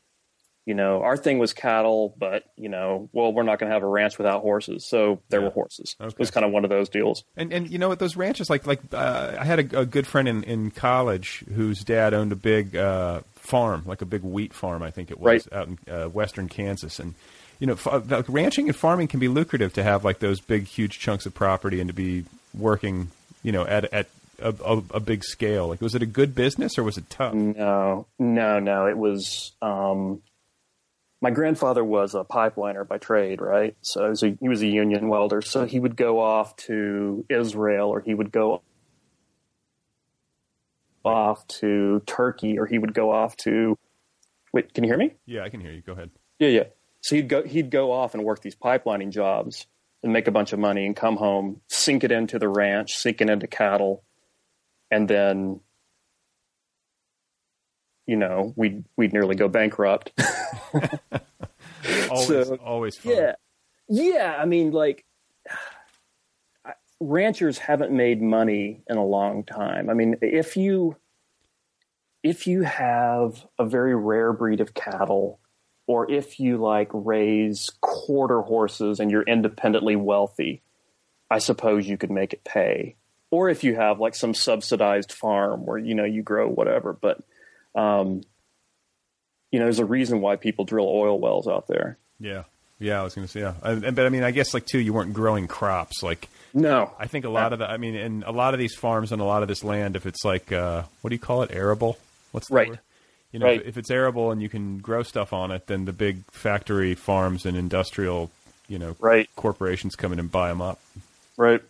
[0.66, 2.14] you know, our thing was cattle.
[2.18, 5.40] But you know, well, we're not going to have a ranch without horses, so there
[5.40, 5.46] Yeah.
[5.46, 5.96] were horses.
[6.00, 6.08] Okay.
[6.08, 7.24] It was kind of one of those deals.
[7.36, 10.06] And and you know what those ranches like like uh, I had a, a good
[10.06, 14.52] friend in, in college whose dad owned a big uh, farm like a big wheat
[14.54, 15.52] farm I think it was Right.
[15.52, 17.14] out in uh, western Kansas and
[17.60, 20.64] you know f- like ranching and farming can be lucrative to have like those big
[20.64, 22.24] huge chunks of property and to be
[22.56, 23.08] working
[23.42, 24.06] you know at at
[24.40, 27.34] a, a, a big scale like was it a good business or was it tough
[27.34, 28.86] No, no, no.
[28.86, 29.52] It was.
[29.62, 30.22] Um,
[31.24, 33.74] my grandfather was a pipeliner by trade, right?
[33.80, 35.40] So he was, a, he was a union welder.
[35.40, 38.60] So he would go off to Israel, or he would go
[41.02, 43.78] off to Turkey, or he would go off to.
[44.52, 45.14] Wait, can you hear me?
[45.24, 46.64] yeah I can hear you go ahead Yeah, yeah.
[47.00, 49.66] So he'd go he'd go off and work these pipelining jobs
[50.02, 53.22] and make a bunch of money and come home, sink it into the ranch, sink
[53.22, 54.04] it into cattle,
[54.90, 55.60] and then
[58.06, 60.12] you know, we'd we'd nearly go bankrupt.
[62.10, 63.32] always So, always fun yeah.
[63.88, 65.04] Yeah, I mean like
[66.64, 69.90] I- ranchers haven't made money in a long time.
[69.90, 70.96] I mean, if you
[72.22, 75.38] if you have a very rare breed of cattle
[75.86, 80.62] or if you like raise quarter horses and you're independently wealthy,
[81.30, 82.96] I suppose you could make it pay.
[83.30, 87.18] Or if you have like some subsidized farm where you know you grow whatever, but
[87.74, 88.22] um,
[89.50, 91.98] you know there's a reason why people drill oil wells out there.
[92.20, 92.44] yeah
[92.80, 94.92] yeah I was gonna say yeah I, but I mean I guess like too you
[94.92, 98.30] weren't growing crops like No, I think a lot of the, I mean, and a
[98.30, 101.10] lot of these farms and a lot of this land, if it's like, uh, what
[101.10, 101.98] do you call it, arable?
[102.30, 102.68] What's the Right.
[102.68, 102.78] word?
[103.32, 103.62] You know, Right.
[103.66, 107.44] if it's arable and you can grow stuff on it, then the big factory farms
[107.44, 108.30] and industrial,
[108.68, 109.28] you know, Right.
[109.34, 110.78] corporations come in and buy them up.
[111.36, 111.60] right?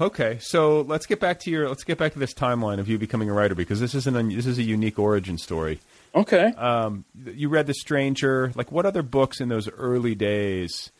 [0.00, 2.98] Okay, so let's get back to your, let's get back to this timeline of you
[2.98, 5.78] becoming a writer because this is an, this is a unique origin story.
[6.16, 6.46] Okay.
[6.56, 8.52] Um, you read The Stranger.
[8.56, 10.90] Like, what other books in those early days?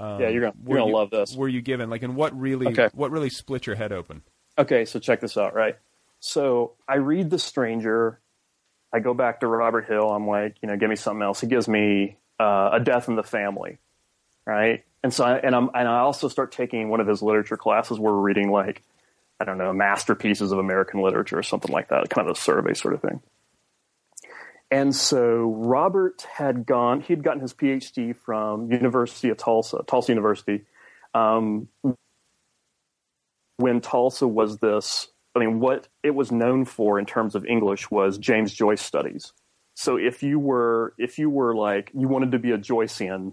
[0.00, 1.34] yeah, you're gonna you're gonna you- love this.
[1.36, 2.88] Were you given like, and what really, Okay.
[2.92, 4.22] what really split your head open?
[4.58, 5.76] Okay, so check this out, right?
[6.20, 8.18] So I read The Stranger.
[8.92, 10.10] I go back to Robert Hill.
[10.10, 11.40] I'm like, you know, give me something else.
[11.40, 13.78] He gives me uh, A Death in the Family,
[14.44, 14.84] right?
[15.02, 17.98] And so, I, and I'm, and I also start taking one of his literature classes
[17.98, 18.82] where we're reading like,
[19.40, 22.74] I don't know, masterpieces of American literature or something like that, kind of a survey
[22.74, 23.20] sort of thing.
[24.70, 30.12] And so Robert had gone, he had gotten his PhD from University of Tulsa, Tulsa
[30.12, 30.64] University,
[31.14, 31.68] um,
[33.56, 37.90] when Tulsa was this, I mean, what it was known for in terms of English
[37.90, 39.32] was James Joyce studies.
[39.74, 43.32] So if you were, if you were like, you wanted to be a Joycean,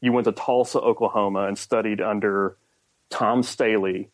[0.00, 2.56] you went to Tulsa, Oklahoma and studied under
[3.10, 4.10] Tom Staley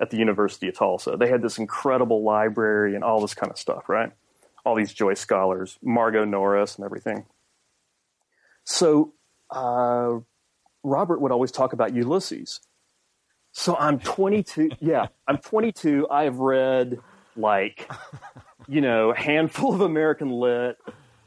[0.00, 1.16] at the University of Tulsa.
[1.16, 4.12] They had this incredible library and all this kind of stuff, right?
[4.64, 7.26] All these Joyce scholars, Margot Norris and everything.
[8.64, 9.12] So,
[9.50, 10.18] uh,
[10.82, 12.60] Robert would always talk about Ulysses.
[13.52, 14.70] So I'm 22.
[14.80, 16.08] yeah, I'm 22.
[16.10, 16.98] I have read
[17.36, 17.90] like,
[18.68, 20.76] you know, a handful of American lit.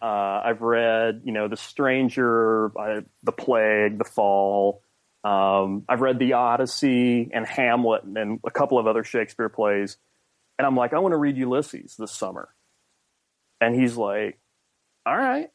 [0.01, 4.81] Uh, I've read, you know, The Stranger, I, The Plague, The Fall.
[5.23, 9.97] Um, I've read The Odyssey and Hamlet and a couple of other Shakespeare plays.
[10.57, 12.49] And I'm like, I want to read Ulysses this summer.
[13.59, 14.39] And he's like,
[15.05, 15.49] all right.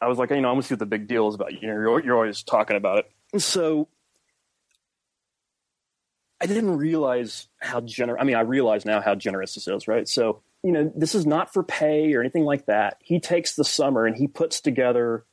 [0.00, 1.52] I was like, you know, I want to see what the big deal is about.
[1.52, 3.10] You know, you're, you're always talking about it.
[3.32, 3.88] And so
[6.40, 8.20] I didn't realize how generous.
[8.20, 10.06] I mean, I realize now how generous this is, right?
[10.06, 12.96] So, you know, this is not for pay or anything like that.
[12.98, 15.24] He takes the summer and he puts together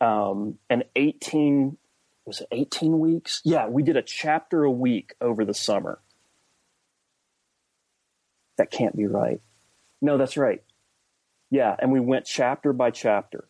[0.00, 1.76] um, an 18,
[2.24, 3.42] was it 18 weeks?
[3.44, 6.00] Yeah, we did a chapter a week over the summer.
[8.56, 9.42] That can't be right.
[10.00, 10.62] No, that's right.
[11.50, 13.46] Yeah, and we went chapter by chapter.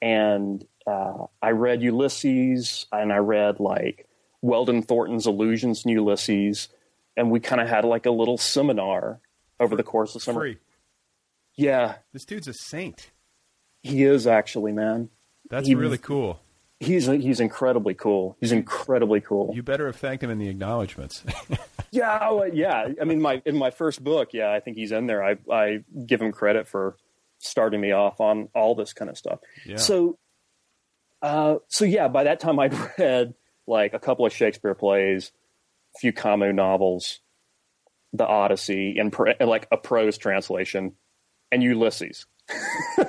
[0.00, 4.06] And uh, I read Ulysses and I read like
[4.42, 6.68] Weldon Thornton's Allusions in Ulysses.
[7.16, 9.18] And we kind of had like a little seminar
[9.60, 10.40] over the course of summer.
[10.40, 10.58] Free.
[11.56, 13.10] Yeah, This dude's a saint.
[13.82, 15.10] he is actually, man.
[15.48, 16.40] That's He- really cool.
[16.82, 18.38] He's he's incredibly cool.
[18.40, 19.52] He's incredibly cool.
[19.54, 21.22] You better have thanked him in the acknowledgments.
[21.92, 22.86] Yeah, oh, yeah.
[23.00, 25.24] I mean, my in my first book, yeah, I think he's in there.
[25.24, 26.96] I I give him credit for
[27.40, 29.40] starting me off on all this kind of stuff.
[29.66, 29.74] Yeah.
[29.76, 30.16] So
[31.20, 33.34] Uh, so yeah, by that time I'd read
[33.66, 35.32] like a couple of Shakespeare plays,
[35.96, 37.18] a few Camus novels,
[38.12, 40.92] the Odyssey, and, pro- and like a prose translation,
[41.52, 42.26] and Ulysses.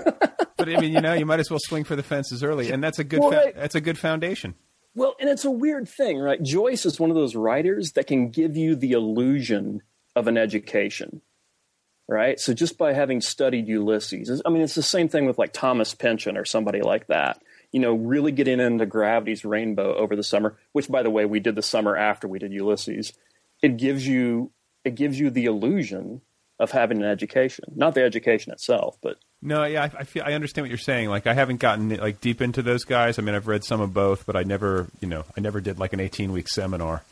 [0.58, 2.84] But I mean, you know, you might as well swing for the fences early, and
[2.84, 4.54] that's a good Well, fa- that's a good foundation.
[4.93, 6.39] Well, and it's a weird thing, right?
[6.39, 9.82] Joyce is one of those writers that can give you the illusion
[10.16, 11.24] of an education,
[12.08, 12.39] right?
[12.39, 15.95] So just by having studied Ulysses, I mean, it's the same thing with like Thomas
[15.95, 17.41] Pynchon or somebody like that.
[17.72, 21.39] You know, really getting into Gravity's Rainbow over the summer, which, by the way, we
[21.39, 23.14] did the summer after we did Ulysses.
[23.64, 24.52] It gives you
[24.84, 26.22] it gives you the illusion
[26.60, 30.34] of having an education, not the education itself, but No, yeah, I, I feel I
[30.34, 31.10] understand what you're saying.
[31.10, 33.18] Like, I haven't gotten like deep into those guys.
[33.18, 35.80] I mean, I've read some of both, but I never, you know, I never did
[35.80, 37.04] like an 18 week seminar.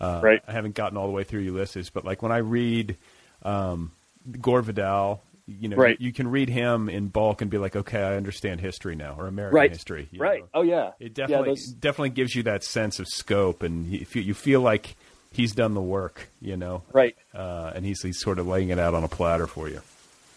[0.00, 0.40] Uh, Right.
[0.48, 2.96] I haven't gotten all the way through Ulysses, but like when I read
[3.42, 3.92] um,
[4.40, 6.00] Gore Vidal, you know, Right.
[6.00, 9.26] you, can read him in bulk and be like, okay, I understand history now, or
[9.26, 10.08] American right, history.
[10.10, 10.40] you right?
[10.40, 10.48] know.
[10.54, 14.16] Oh yeah, It Yeah, definitely those- definitely gives you that sense of scope, and if
[14.16, 14.96] you, you feel like
[15.34, 17.16] he's done the work, you know, right.
[17.34, 19.80] uh, and he's he's sort of laying it out on a platter for you.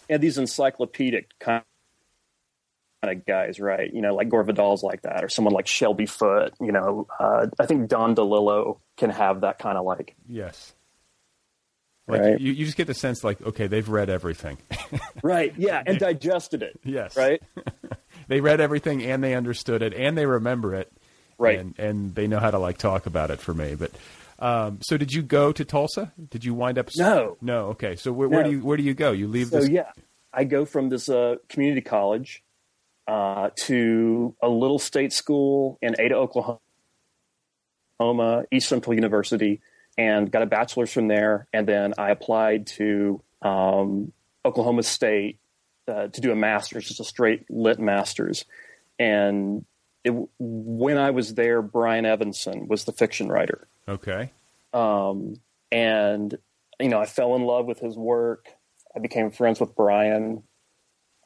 [0.09, 1.63] and these encyclopedic kind
[3.03, 3.93] of guys, right?
[3.93, 6.53] You know, like Gore Vidal's like that, or someone like Shelby Foote.
[6.59, 10.73] You know, uh, I think Don DeLillo can have that kind of like, Yes.
[12.09, 12.39] Like Right.
[12.39, 14.57] you, you just get the sense like okay they've read everything
[15.23, 15.53] right?
[15.57, 16.79] Yeah, and digested it.
[16.85, 17.41] yes Right.
[18.29, 20.89] they read everything and they understood it and they remember it
[21.37, 21.59] Right.
[21.59, 23.91] and and they know how to like talk about it for me but
[24.39, 27.37] um, so did you go to Tulsa did you wind up No.
[27.41, 28.49] no okay so where, where No.
[28.49, 29.91] do you where do you go you leave So this yeah,
[30.33, 32.43] I go from this uh, community college
[33.07, 36.59] uh, to a little state school in Ada, Oklahoma,
[38.51, 39.61] East Central University,
[39.97, 41.47] and got a bachelor's from there.
[41.53, 44.11] And then I applied to um,
[44.45, 45.39] Oklahoma State
[45.87, 48.45] uh, to do a master's, just a straight lit master's.
[48.99, 49.65] And
[50.07, 54.31] it, when I was there, Brian Evenson was the fiction writer okay
[54.73, 55.39] um,
[55.71, 56.37] and
[56.79, 58.47] you know I fell in love with his work.
[58.95, 60.43] I became friends with Brian.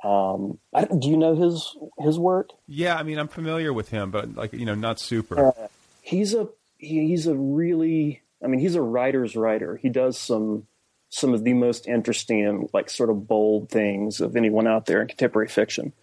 [0.03, 2.49] Um, I, do you know his his work?
[2.67, 5.53] yeah I mean I'm familiar with him but like you know not super
[6.01, 9.77] He's a he, he's a really I mean he's a writer's writer.
[9.77, 10.67] He does some
[11.09, 15.01] some of the most interesting and like sort of bold things of anyone out there
[15.01, 15.93] in contemporary fiction.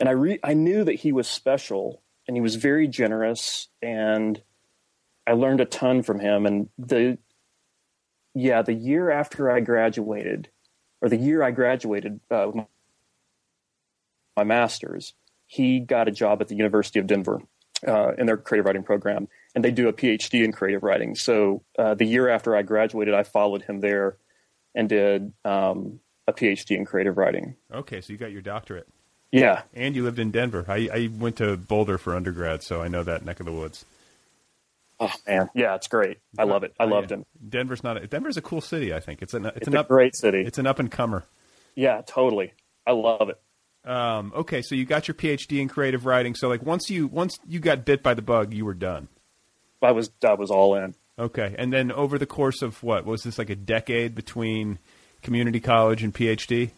[0.00, 4.40] And I re- I knew that he was special and he was very generous and
[5.26, 7.18] I learned a ton from him and the
[8.34, 10.48] yeah, the year after I graduated
[11.00, 12.66] or the year I graduated uh, with my,
[14.36, 15.14] my master's,
[15.46, 17.40] he got a job at the University of Denver
[17.86, 21.14] uh, in their creative writing program, and they do a PhD in creative writing.
[21.14, 24.18] So uh, the year after I graduated, I followed him there
[24.74, 27.56] and did um, a PhD in creative writing.
[27.72, 28.86] okay so you got your doctorate
[29.32, 32.88] Yeah, and you lived in Denver I, I went to Boulder for undergrad so I
[32.88, 33.84] know that neck of the woods
[35.00, 36.18] oh man, yeah, it's great.
[36.38, 36.74] I love it.
[36.80, 37.18] I Oh, loved yeah.
[37.48, 39.80] Denver's not a, Denver's a cool city I think it's an it's, It's an a
[39.80, 40.42] up great city.
[40.46, 41.24] it's an up and comer
[41.74, 42.52] Yeah, totally.
[42.86, 43.38] I love it.
[43.88, 46.34] Um, okay, so you got your PhD in creative writing.
[46.34, 49.08] So like once you once you got bit by the bug, you were done.
[49.80, 50.94] I was I was all in.
[51.18, 54.78] Okay, and then over the course of what was this like a decade between
[55.22, 56.70] community college and PhD?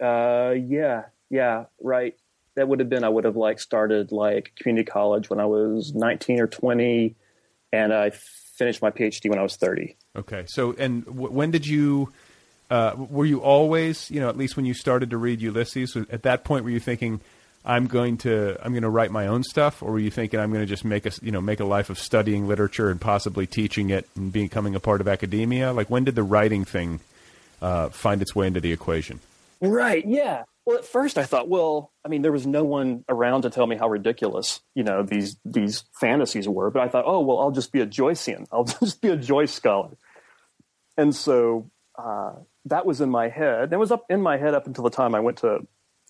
[0.00, 2.14] Uh, yeah, yeah, right.
[2.56, 5.94] That would have been I would have like started like community college when I was
[5.94, 7.14] nineteen or twenty,
[7.72, 9.96] and I finished my PhD when I was thirty.
[10.16, 12.12] Okay, so and w- when did you?
[12.70, 16.24] Uh, were you always, you know, at least when you started to read Ulysses, at
[16.24, 17.18] that point were you thinking,
[17.64, 20.50] I'm going to I'm going to write my own stuff, or were you thinking I'm
[20.50, 23.46] going to just make a you know make a life of studying literature and possibly
[23.46, 25.72] teaching it and becoming a part of academia?
[25.72, 27.00] Like when did the writing thing
[27.62, 29.20] uh, find its way into the equation?
[29.60, 30.06] Right.
[30.06, 30.44] Yeah.
[30.68, 33.66] Well, at first I thought, well, I mean, there was no one around to tell
[33.66, 36.70] me how ridiculous, you know, these these fantasies were.
[36.70, 38.46] But I thought, oh, well, I'll just be a Joycean.
[38.52, 39.96] I'll just be a Joyce scholar.
[40.98, 42.32] And so uh,
[42.66, 43.72] that was in my head.
[43.72, 45.66] It was up in my head up until the time I went to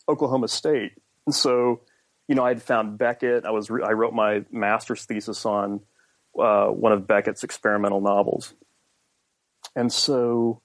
[0.09, 0.91] Oklahoma State.
[1.25, 1.83] And so,
[2.27, 3.45] you know, I had found Beckett.
[3.45, 5.83] I was re- I wrote my master's thesis on
[6.37, 8.55] uh, one of Beckett's experimental novels.
[9.77, 10.63] And so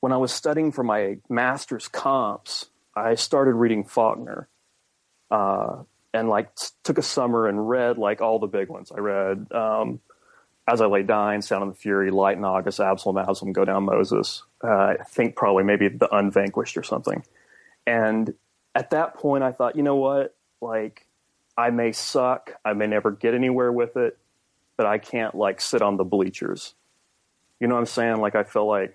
[0.00, 4.48] when I was studying for my master's comps, I started reading Faulkner,
[5.30, 5.82] uh,
[6.12, 8.92] and like s- took a summer and read like all the big ones.
[8.94, 10.00] I read um,
[10.68, 13.84] As I Lay Dying, Sound of the Fury, Light in August, Absalom, Absalom, Go Down
[13.84, 14.42] Moses.
[14.62, 17.24] Uh, I think probably maybe The Unvanquished or something.
[17.86, 18.34] And
[18.74, 20.34] at that point, I thought, you know what?
[20.60, 21.06] Like,
[21.56, 24.16] I may suck, I may never get anywhere with it,
[24.76, 26.74] but I can't like sit on the bleachers.
[27.60, 28.16] You know what I'm saying?
[28.20, 28.94] Like, I feel like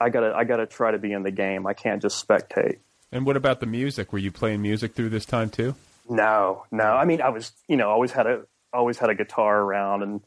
[0.00, 1.66] I gotta I gotta try to be in the game.
[1.66, 2.78] I can't just spectate.
[3.12, 4.12] And what about the music?
[4.12, 5.74] Were you playing music through this time too?
[6.08, 6.84] No, no.
[6.84, 8.42] I mean, I was, you know, always had a
[8.72, 10.20] always had a guitar around, and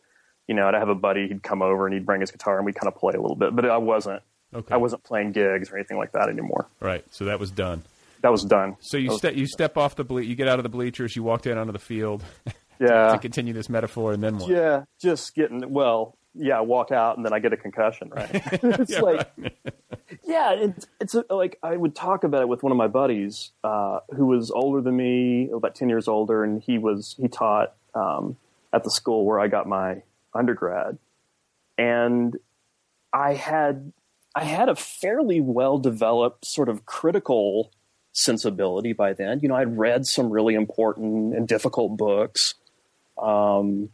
[0.47, 1.27] you know, I'd have a buddy.
[1.27, 3.35] He'd come over and he'd bring his guitar, and we'd kind of play a little
[3.35, 3.55] bit.
[3.55, 4.21] But I wasn't.
[4.53, 4.73] Okay.
[4.73, 6.67] I wasn't playing gigs or anything like that anymore.
[6.79, 7.05] Right.
[7.11, 7.83] So that was done.
[8.21, 8.75] That was done.
[8.81, 11.23] So you step you step off the ble- you get out of the bleachers, you
[11.23, 12.23] walk down onto the field
[12.79, 14.49] yeah, to continue this metaphor, and then what?
[14.49, 16.17] yeah, just getting well.
[16.39, 18.09] Yeah, I walk out and then I get a concussion.
[18.09, 18.29] Right?
[18.33, 19.29] it's Yeah, like,
[20.23, 23.51] yeah, it's it's a, like I would talk about it with one of my buddies
[23.63, 27.73] uh, who was older than me, about ten years older, and he was he taught
[27.93, 28.37] um,
[28.73, 30.97] at the school where I got my undergrad,
[31.77, 32.37] and
[33.13, 33.91] I had
[34.35, 37.71] I had a fairly well developed sort of critical
[38.11, 39.39] sensibility by then.
[39.41, 42.55] You know, I'd read some really important and difficult books.
[43.21, 43.89] Um,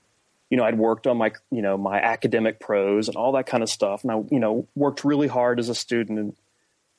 [0.49, 3.63] you know, I'd worked on my, you know, my academic prose and all that kind
[3.63, 4.03] of stuff.
[4.03, 6.19] And I, you know, worked really hard as a student.
[6.19, 6.35] And,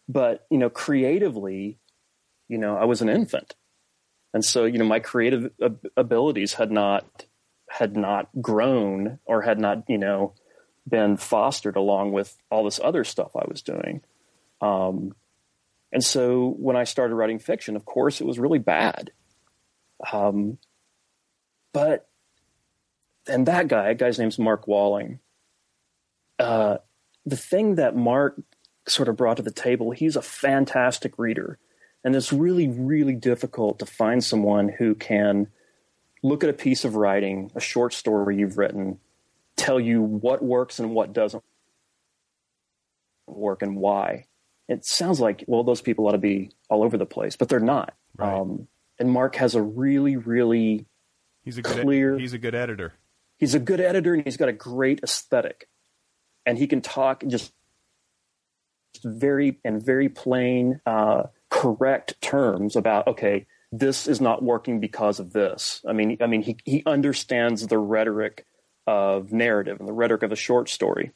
[0.09, 1.79] but, you know, creatively,
[2.49, 3.55] you know, I was an infant.
[4.35, 7.25] And so, you know, my creative ab- abilities had not,
[7.71, 10.35] had not grown or had not, you know,
[10.89, 14.03] been fostered along with all this other stuff I was doing.
[14.61, 15.15] Um,
[15.93, 19.13] and so when I started writing fiction, of course, it was really bad.
[20.13, 20.59] Um,
[21.73, 22.09] but,
[23.29, 25.21] and that guy, a guy's name's Mark Walling.
[26.39, 26.79] Uh,
[27.25, 28.41] the thing that Mark
[28.87, 31.59] sort of brought to the table, he's a fantastic reader.
[32.05, 35.49] And it's really, really difficult to find someone who can
[36.23, 39.01] look at a piece of writing, a short story you've written,
[39.57, 41.43] tell you what works and what doesn't
[43.27, 44.27] work and why.
[44.69, 47.61] It sounds like, well, those people ought to be all over the place, but they're
[47.61, 47.95] not.
[48.17, 48.39] Right.
[48.39, 48.69] Um,
[48.99, 50.87] and Mark has a really, really,
[51.43, 52.95] He's a good Clear- he's a good editor.
[53.39, 55.69] He's a good editor and he's got a great aesthetic.
[56.45, 57.53] And he can talk just
[59.05, 65.33] very, and very plain, uh, correct terms about, okay, this is not working because of
[65.33, 65.83] this.
[65.89, 68.47] I mean, I mean, he, he understands the rhetoric
[68.87, 71.13] of narrative and the rhetoric of a short story.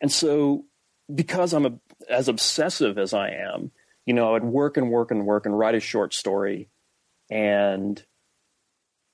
[0.00, 0.66] And so,
[1.12, 1.72] because I'm a,
[2.08, 3.72] as obsessive as I am,
[4.06, 6.68] you know, I would work and work and work and write a short story,
[7.30, 8.02] and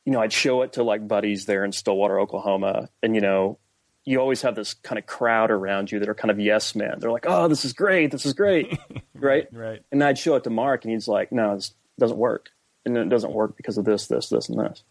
[0.04, 3.58] you know, I'd show it to like buddies there in Stillwater, Oklahoma, and you know,
[4.04, 6.94] you always have this kind of crowd around you that are kind of yes men.
[6.98, 8.78] They're like, "Oh, this is great, this is great,"
[9.14, 9.46] right?
[9.52, 9.82] Right.
[9.92, 12.50] And I'd show it to Mark, and he's like, "No, this doesn't work,
[12.84, 14.82] and it doesn't work because of this, this, this, and this."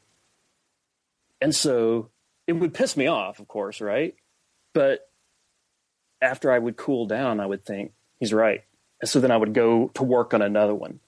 [1.41, 2.10] And so
[2.47, 4.16] it would piss me off, of course, right?
[4.74, 5.10] But
[6.22, 8.64] after I would cool down, I would think he's right,
[9.01, 10.99] and so then I would go to work on another one,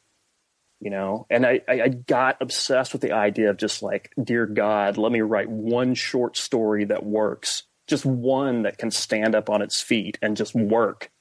[0.81, 1.27] you know.
[1.29, 5.21] And I, I, got obsessed with the idea of just like, dear God, let me
[5.21, 10.17] write one short story that works, just one that can stand up on its feet
[10.21, 11.11] and just work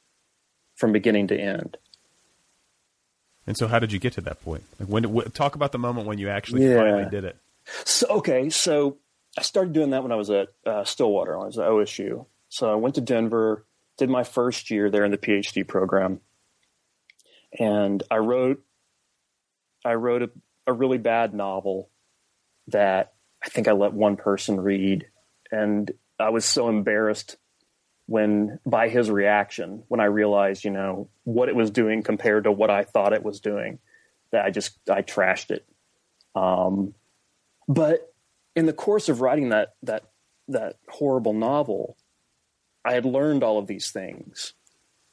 [0.74, 1.76] from beginning to end.
[3.46, 4.64] And so, how did you get to that point?
[4.78, 5.04] Like, when?
[5.04, 6.76] Wh- talk about the moment when you actually Yeah.
[6.76, 7.36] finally did it.
[7.84, 8.96] So okay, so
[9.38, 11.38] I started doing that when I was at uh, Stillwater.
[11.38, 12.26] I was at OSU.
[12.48, 13.64] So I went to Denver,
[13.96, 16.20] did my first year there in the PhD program,
[17.58, 18.64] and I wrote
[19.84, 20.30] I wrote a,
[20.66, 21.90] a really bad novel
[22.68, 23.14] that
[23.44, 25.06] I think I let one person read,
[25.50, 27.36] and I was so embarrassed
[28.06, 32.52] when by his reaction when I realized you know what it was doing compared to
[32.52, 33.78] what I thought it was doing
[34.32, 35.66] that I just I trashed it.
[36.34, 36.94] Um,
[37.68, 38.12] but
[38.56, 40.04] in the course of writing that that
[40.48, 41.96] that horrible novel,
[42.84, 44.54] I had learned all of these things.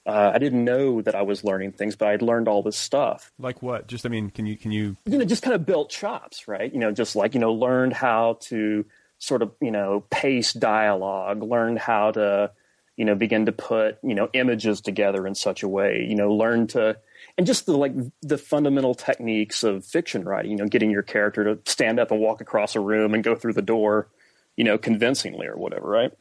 [0.07, 3.29] Uh, I didn't know that I was learning things, but I'd learned all this stuff.
[3.37, 3.87] Like what?
[3.87, 4.95] Just I mean, can you can you?
[5.05, 6.73] You know, just kind of built chops, right?
[6.73, 8.85] You know, just like you know, learned how to
[9.19, 12.51] sort of you know pace dialogue, learned how to
[12.95, 16.07] you know begin to put you know images together in such a way.
[16.07, 16.97] You know, learn to
[17.37, 20.51] and just the like the fundamental techniques of fiction writing.
[20.51, 23.35] You know, getting your character to stand up and walk across a room and go
[23.35, 24.07] through the door,
[24.55, 26.13] you know, convincingly or whatever, right?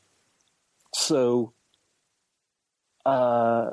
[0.92, 1.52] So,
[3.06, 3.70] uh,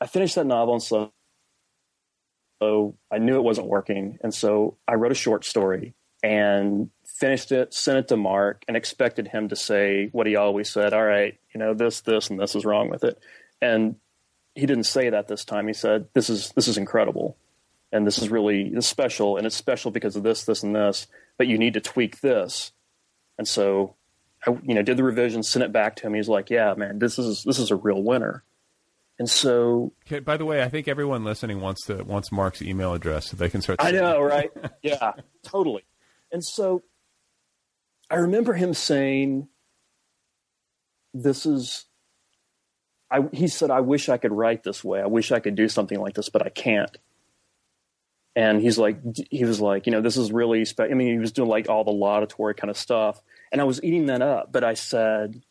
[0.00, 1.12] I finished that novel, and so,
[2.62, 7.52] so I knew it wasn't working, and so I wrote a short story and finished
[7.52, 10.94] it, sent it to Mark, and expected him to say what he always said.
[10.94, 13.22] All right, you know this, this, and this is wrong with it,
[13.60, 13.96] and
[14.54, 15.66] he didn't say that this time.
[15.66, 17.36] He said, "This is this is incredible,
[17.92, 21.06] and this is really special, and it's special because of this, this, and this.
[21.36, 22.72] But you need to tweak this."
[23.38, 23.96] And so,
[24.46, 26.14] I you know did the revision, sent it back to him.
[26.14, 28.42] He's like, "Yeah, man, this is this is a real winner."
[29.18, 32.94] And so Okay, by the way, I think everyone listening wants to wants Mark's email
[32.94, 33.80] address so they can start.
[33.80, 34.50] I know, right?
[34.82, 35.12] yeah,
[35.44, 35.84] totally.
[36.32, 36.82] And so
[38.10, 39.48] I remember him saying,
[41.12, 41.84] "This is."
[43.10, 45.00] I, he said, "I wish I could write this way.
[45.00, 46.96] I wish I could do something like this, but I can't."
[48.36, 48.98] and he's like,
[49.30, 50.64] he was like, you know, this is really.
[50.64, 50.80] Spe-.
[50.80, 53.20] I mean, he was doing like all the laudatory kind of stuff,
[53.52, 54.50] and I was eating that up.
[54.50, 55.42] But I said,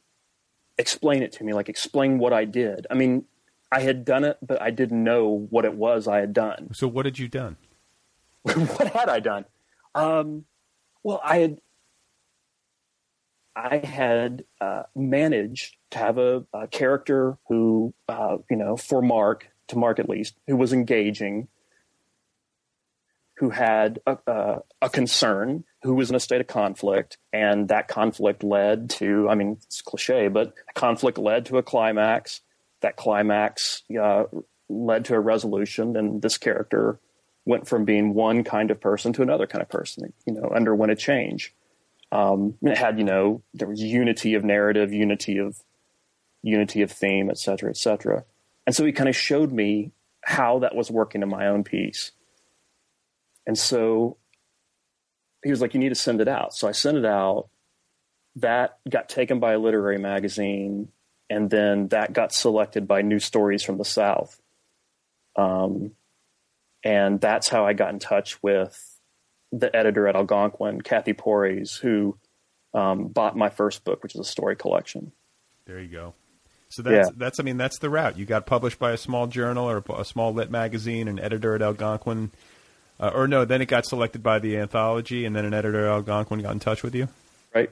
[0.78, 2.88] explain it to me, like explain what I did.
[2.91, 3.26] I mean,
[3.74, 6.69] I had done it, but I didn't know what it was I had done.
[6.74, 7.57] So what had you done?
[8.43, 9.45] what had I done?
[9.95, 10.45] Um,
[11.01, 11.61] well, I had
[13.55, 19.47] I had uh, managed to have a, a character who, uh, you know, for Mark
[19.67, 21.47] to Mark at least, who was engaging,
[23.38, 27.88] who had a, a, a concern, who was in a state of conflict, and that
[27.88, 32.41] conflict led to, I mean, it's cliche, but conflict led to a climax.
[32.84, 34.25] That climax uh,
[34.69, 36.99] led to a resolution, and this character
[37.45, 40.13] went from being one kind of person to another kind of person.
[40.27, 41.55] You know, underwent a change.
[42.11, 45.57] Um, it had, you know, there was unity of narrative, unity of
[46.43, 48.25] unity of theme, et cetera, et cetera.
[48.67, 52.11] And so he kind of showed me how that was working in my own piece.
[53.47, 54.17] And so
[55.43, 57.49] he was like, "You need to send it out." So I sent it out.
[58.38, 60.89] That got taken by a literary magazine,
[61.30, 64.39] and then that got selected by New Stories from the South.
[65.36, 65.91] Um,
[66.84, 68.78] and that's how I got in touch with
[69.51, 72.17] the editor at Algonquin, Kathy Pories, who
[72.74, 75.11] um, bought my first book, which is a story collection.
[75.65, 76.13] There you go.
[76.69, 77.13] So that's Yeah.
[77.15, 78.17] that's I mean that's the route.
[78.17, 81.61] You got published by a small journal or a small lit magazine, an editor at
[81.61, 82.32] Algonquin,
[82.99, 85.91] uh, or no, then it got selected by the anthology, and then an editor at
[85.91, 87.09] Algonquin got in touch with you.
[87.53, 87.69] Right?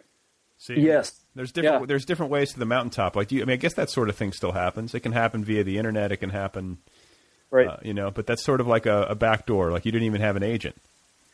[0.61, 1.19] See, Yes.
[1.33, 1.85] There's different Yeah.
[1.87, 3.15] there's different ways to the mountaintop.
[3.15, 4.93] Like do you, I mean, I guess that sort of thing still happens.
[4.93, 6.11] It can happen via the internet.
[6.11, 6.77] It can happen,
[7.49, 7.65] Right.
[7.67, 8.11] uh, you know.
[8.11, 9.71] But that's sort of like a, a back door.
[9.71, 10.75] Like you didn't even have an agent.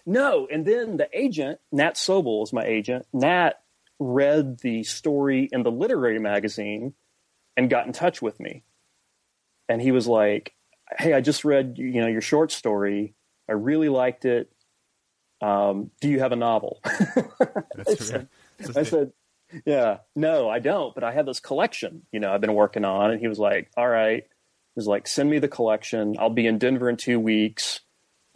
[0.06, 3.06] No, and then the agent, Nat Sobel is my agent.
[3.12, 3.60] Nat
[4.00, 6.94] read the story in the literary magazine
[7.58, 8.64] and got in touch with me.
[9.68, 10.54] And he was like,
[10.98, 13.14] "Hey, I just read you know your short story.
[13.50, 14.50] I really liked it.
[15.42, 16.80] Um, do you have a novel?"
[17.76, 18.30] That's, said-
[18.76, 19.12] I said,
[19.66, 22.04] "Yeah, no, I don't, but I have this collection.
[22.12, 25.08] You know, I've been working on." And he was like, "All right." He was like,
[25.08, 26.16] "Send me the collection.
[26.20, 27.82] I'll be in Denver in two weeks."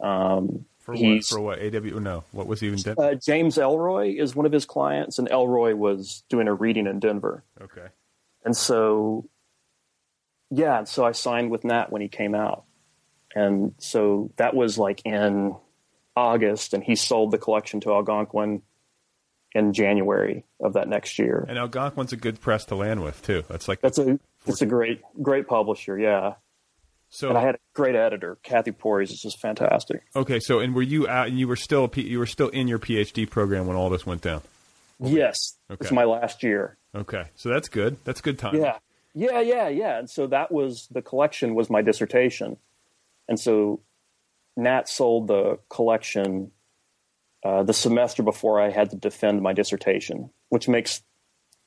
[0.00, 1.24] Um, for what?
[1.24, 1.58] For what?
[1.60, 1.98] AW?
[2.00, 2.96] No, what was even done?
[2.98, 6.98] uh, James Ellroy is one of his clients, and Ellroy was doing a reading in
[6.98, 7.44] Denver.
[7.60, 7.86] okay.
[8.44, 9.28] And so,
[10.50, 12.64] yeah, and so I signed with Nat when he came out.
[13.36, 15.54] And so that was like in
[16.16, 18.62] August, and he sold the collection to Algonquin
[19.54, 21.44] in January of that next year.
[21.48, 23.44] And Algonquin's a good press to land with too.
[23.48, 26.34] That's like That's a that's a great great publisher, yeah.
[27.10, 27.28] so.
[27.28, 30.02] And I had a great editor, Kathy Pories, is just fantastic.
[30.16, 31.28] Okay, so and were you out?
[31.28, 34.22] And you were still you were still in your PhD program when all this went
[34.22, 34.42] down.
[34.98, 35.36] Yes,
[35.70, 35.78] Okay.
[35.82, 36.76] it's my last year.
[36.94, 37.96] Okay, so that's good.
[38.04, 38.56] That's good time.
[38.56, 38.78] Yeah,
[39.14, 39.98] yeah, yeah, yeah.
[39.98, 42.56] And so that was the collection was my dissertation,
[43.28, 43.80] and so
[44.56, 46.52] Nat sold the collection
[47.44, 51.02] uh, the semester before I had to defend my dissertation, which makes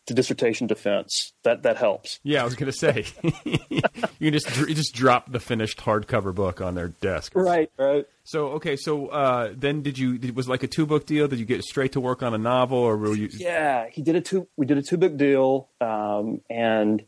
[0.08, 2.20] the dissertation defense that that helps.
[2.24, 3.06] Yeah, I was gonna say
[3.44, 3.82] you
[4.20, 7.34] can just you just drop the finished hardcover book on their desk.
[7.36, 8.06] Right, right.
[8.24, 11.28] So okay, so uh, then did you did, was it like a two book deal?
[11.28, 13.30] Did you get straight to work on a novel, or were you?
[13.32, 14.48] Yeah, he did a two.
[14.56, 17.04] We did a two book deal, um, and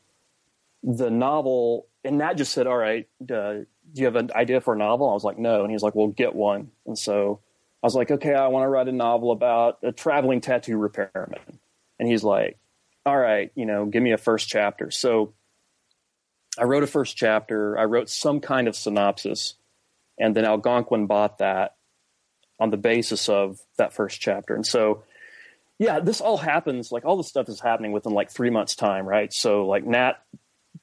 [0.84, 1.88] the novel.
[2.04, 5.10] And Nat just said, "All right, uh, do you have an idea for a novel?"
[5.10, 7.42] I was like, "No," and he's like, "Well, get one." And so
[7.84, 11.60] I was like, "Okay, I want to write a novel about a traveling tattoo repairman."
[12.00, 12.58] And he's like,
[13.06, 15.34] "All right, you know, give me a first chapter." So
[16.58, 17.78] I wrote a first chapter.
[17.78, 19.56] I wrote some kind of synopsis,
[20.18, 21.76] and then Algonquin bought that
[22.60, 24.56] on the basis of that first chapter.
[24.56, 25.04] And so
[25.80, 29.06] yeah, this all happens like all this stuff is happening within like three months' time,
[29.06, 29.32] right?
[29.32, 30.14] So like Nat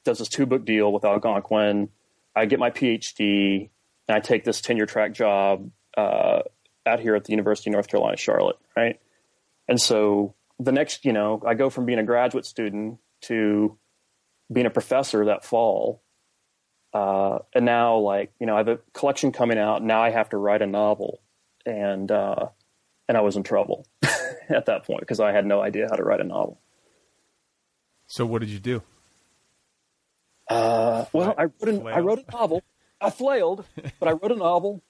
[0.05, 1.89] does this two book deal with Algonquin.
[2.37, 3.71] I get my PhD
[4.09, 6.43] and I take this tenure track job uh,
[6.87, 9.01] out here at the University of North Carolina, Charlotte, right?
[9.68, 13.76] And so the next, you know, I go from being a graduate student to
[14.53, 16.03] being a professor that fall.
[16.93, 19.82] Uh, and now, like, you know, I have a collection coming out.
[19.82, 21.20] Now I have to write a novel.
[21.66, 22.49] And, uh,
[23.09, 23.87] and I was in trouble
[24.49, 26.61] at that point because I had no idea how to write a novel.
[28.07, 28.82] So what did you do?
[30.49, 32.62] Uh, well, I wrote, an, I wrote a novel.
[33.01, 33.64] I flailed,
[33.99, 34.82] but I wrote a novel.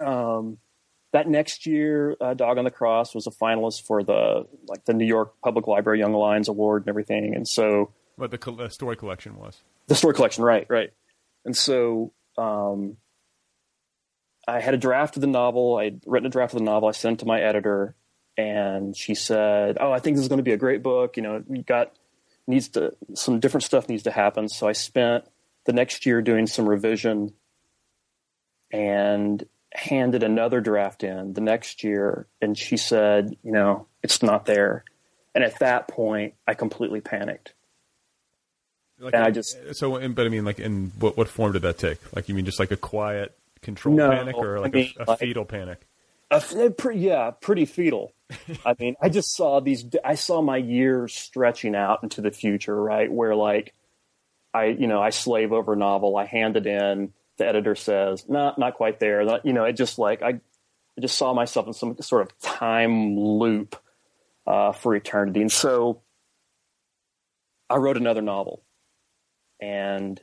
[0.00, 0.58] Um,
[1.12, 4.94] that next year, uh, Dog on the Cross was a finalist for the like the
[4.94, 7.34] New York Public Library Young Lions Award and everything.
[7.34, 9.60] And so What the col- uh, story collection was?
[9.88, 10.92] the story collection, right, right.
[11.44, 12.96] And so um,
[14.48, 15.76] I had a draft of the novel.
[15.76, 16.88] I'd written a draft of the novel.
[16.88, 17.94] I sent it to my editor,
[18.38, 21.16] and she said, "Oh, I think this is going to be a great book.
[21.16, 21.92] You know, we got
[22.46, 25.24] needs to some different stuff needs to happen." So I spent
[25.66, 27.34] the next year doing some revision,
[28.72, 29.44] and
[29.74, 34.84] handed another draft in the next year, and she said, you know, it's not there.
[35.34, 37.54] And at that point, I completely panicked.
[38.98, 41.78] Like, And I just- so, but I mean, like, in what what form did that
[41.78, 41.98] take?
[42.14, 45.02] Like, you mean just like a quiet, controlled No, panic, or I like mean, a,
[45.02, 45.80] a like- fetal panic?
[46.30, 48.12] A eh, pre- yeah, pretty fetal.
[48.64, 49.84] I mean, I just saw these.
[50.04, 53.12] I saw my years stretching out into the future, right?
[53.12, 53.74] Where like,
[54.54, 56.16] I you know I slave over a novel.
[56.16, 57.12] I hand it in.
[57.42, 60.28] The editor says, "No, not quite there." Not- You know, it just like I,
[60.96, 63.76] I just saw myself in some sort of time loop
[64.46, 66.02] uh, for eternity, and so
[67.68, 68.62] I wrote another novel,
[69.60, 70.20] and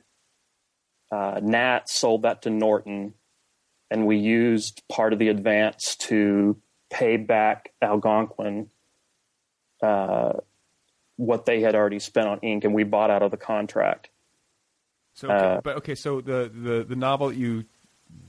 [1.12, 3.16] uh, Nat sold that to Norton
[3.92, 6.58] and we used part of the advance to
[6.90, 8.70] pay back Algonquin
[9.82, 10.34] uh,
[11.16, 14.10] what they had already spent on ink, and we bought out of the contract.
[15.20, 17.66] So, okay, Uh, but okay, so the, the the novel that you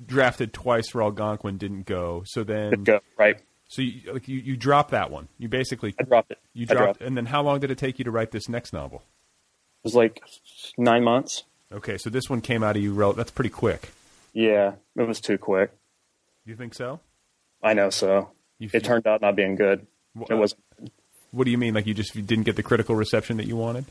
[0.07, 2.25] drafted twice for Algonquin didn't go.
[2.27, 3.41] So then, go, right?
[3.69, 5.29] so you, like you you dropped that one.
[5.39, 6.39] You basically I dropped it.
[6.53, 7.07] you dropped, it.
[7.07, 9.05] and then how long did it take you to write this next novel?
[9.83, 10.21] It was like
[10.77, 11.45] nine months.
[11.73, 12.93] Okay, so this one came out of you.
[12.93, 13.93] Rel- that's pretty quick.
[14.33, 15.71] Yeah, it was too quick.
[16.45, 16.99] You think so?
[17.63, 17.91] I know.
[17.91, 19.87] So it turned out not being good.
[20.29, 20.57] It was
[21.31, 21.75] What do you mean?
[21.75, 23.85] Like you just you didn't get the critical reception that you wanted?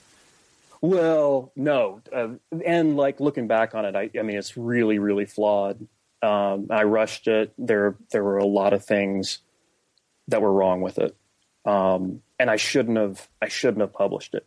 [0.82, 2.30] Well, no, uh,
[2.66, 5.88] and like looking back on it, I, I mean, it's really, really flawed.
[6.22, 7.54] Um, I rushed it.
[7.58, 9.40] There, there were a lot of things
[10.30, 11.16] that were wrong with it,
[11.66, 13.28] um, and I shouldn't have.
[13.42, 14.46] I shouldn't have published it.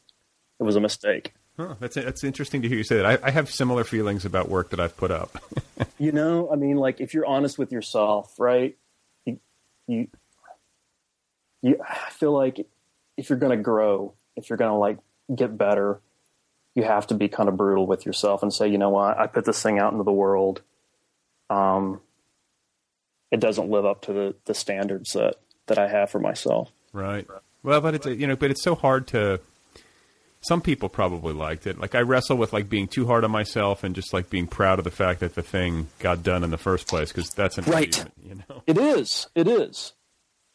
[0.58, 1.34] It was a mistake.
[1.58, 3.06] Huh, that's that's interesting to hear you say that.
[3.06, 5.36] I, I have similar feelings about work that I've put up.
[6.02, 8.76] You know, I mean, like if you're honest with yourself, right?
[9.24, 9.38] You,
[9.86, 10.08] you,
[11.62, 12.66] you I feel like
[13.16, 14.98] if you're going to grow, if you're going to like
[15.32, 16.00] get better,
[16.74, 19.26] you have to be kind of brutal with yourself and say, you know what, I
[19.26, 20.62] put this thing out into the world.
[21.50, 22.00] Um,
[23.30, 26.70] it doesn't live up to the, the standards that, that I have for myself.
[26.92, 27.26] Right.
[27.62, 29.40] Well, but it's you know, but it's so hard to.
[30.40, 31.78] Some people probably liked it.
[31.78, 34.80] Like I wrestle with like being too hard on myself and just like being proud
[34.80, 37.64] of the fact that the thing got done in the first place because that's an
[37.64, 37.86] Right.
[37.88, 38.62] achievement, you know.
[38.66, 39.28] It is.
[39.36, 39.92] It is.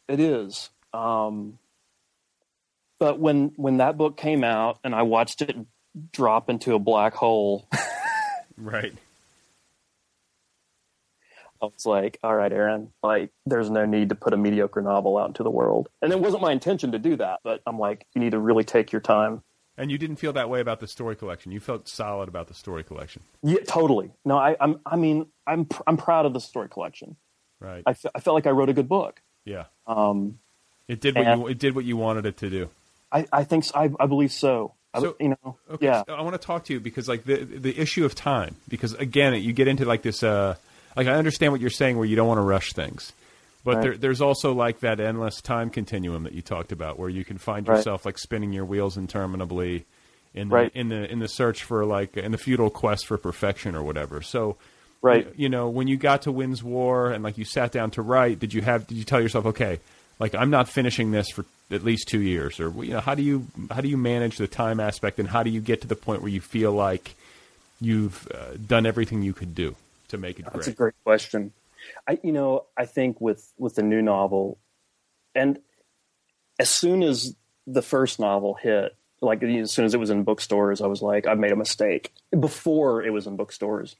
[0.06, 0.68] It is.
[0.92, 1.58] Um,
[2.98, 5.56] but when when that book came out and I watched it
[6.12, 7.66] drop into a black hole,
[8.56, 8.92] Right.
[11.60, 15.18] I was like, "All right, Aaron, like, there's no need to put a mediocre novel
[15.18, 18.06] out into the world." And it wasn't my intention to do that, but I'm like,
[18.14, 19.42] "You need to really take your time."
[19.76, 21.50] And you didn't feel that way about the story collection.
[21.52, 23.22] You felt solid about the story collection.
[23.42, 24.10] Yeah, totally.
[24.24, 24.80] No, I, I'm.
[24.86, 25.64] I mean, I'm.
[25.64, 27.16] pr- I'm proud of the story collection.
[27.60, 27.82] Right.
[27.86, 29.20] I, I felt like I wrote a good book.
[29.44, 29.64] yeah.
[29.86, 30.38] Um,
[30.86, 32.70] It did what you it did what you wanted it to do.
[33.10, 33.74] I, I think so.
[33.74, 34.74] I, I believe so.
[34.96, 36.02] So- you know, Okay, yeah.
[36.06, 38.94] so I want to talk to you because like the the issue of time because
[38.94, 40.56] again you get into like this uh
[40.96, 43.12] like I understand what you're saying where you don't want to rush things.
[43.64, 43.82] But Right.
[43.82, 47.36] there, there's also like that endless time continuum that you talked about, where you can
[47.38, 47.76] find Right.
[47.76, 49.84] yourself like spinning your wheels interminably
[50.34, 50.72] in the, Right.
[50.74, 54.22] in the in the search for like in the futile quest for perfection or whatever.
[54.22, 54.56] So,
[55.02, 55.26] Right.
[55.26, 58.02] you, you know, when you got to Wynne's War and like you sat down to
[58.02, 59.80] write, did you have did you tell yourself, okay,
[60.18, 63.22] like I'm not finishing this for at least two years, or you know, how do
[63.22, 65.96] you how do you manage the time aspect, and how do you get to the
[65.96, 67.14] point where you feel like
[67.80, 69.76] you've uh, done everything you could do
[70.08, 70.68] to make it That's great?
[70.68, 71.52] a great question.
[72.06, 74.58] I, you know, I think with with the new novel,
[75.34, 75.58] and
[76.58, 77.34] as soon as
[77.66, 81.26] the first novel hit, like as soon as it was in bookstores, I was like,
[81.26, 82.12] I've made a mistake.
[82.38, 83.96] Before it was in bookstores,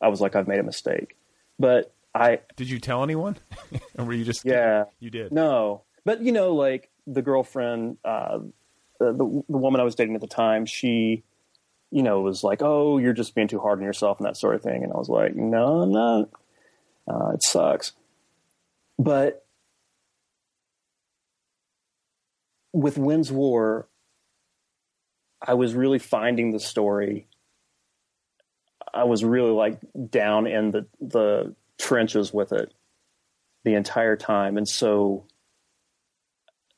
[0.00, 1.16] I was like, I've made a mistake.
[1.58, 3.36] But I, Did you tell anyone,
[3.98, 5.32] or were you just yeah, you did?
[5.32, 5.82] no.
[6.04, 8.38] But you know, like the girlfriend, uh,
[9.00, 11.24] the, the the woman I was dating at the time, she,
[11.90, 14.54] you know, was like, "Oh, you're just being too hard on yourself" and that sort
[14.54, 14.84] of thing.
[14.84, 16.28] And I was like, "No, I'm not.
[17.08, 17.92] Uh, it sucks."
[18.98, 19.44] But
[22.72, 23.88] with Wynne's War,
[25.40, 27.26] I was really finding the story.
[28.92, 32.72] I was really like down in the the trenches with it
[33.64, 35.26] the entire time, and so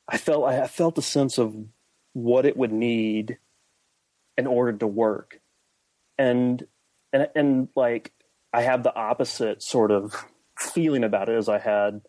[0.07, 1.55] I felt I felt a sense of
[2.13, 3.37] what it would need
[4.37, 5.39] in order to work,
[6.17, 6.65] and
[7.11, 8.13] and and like
[8.53, 10.15] I have the opposite sort of
[10.57, 12.01] feeling about it as I had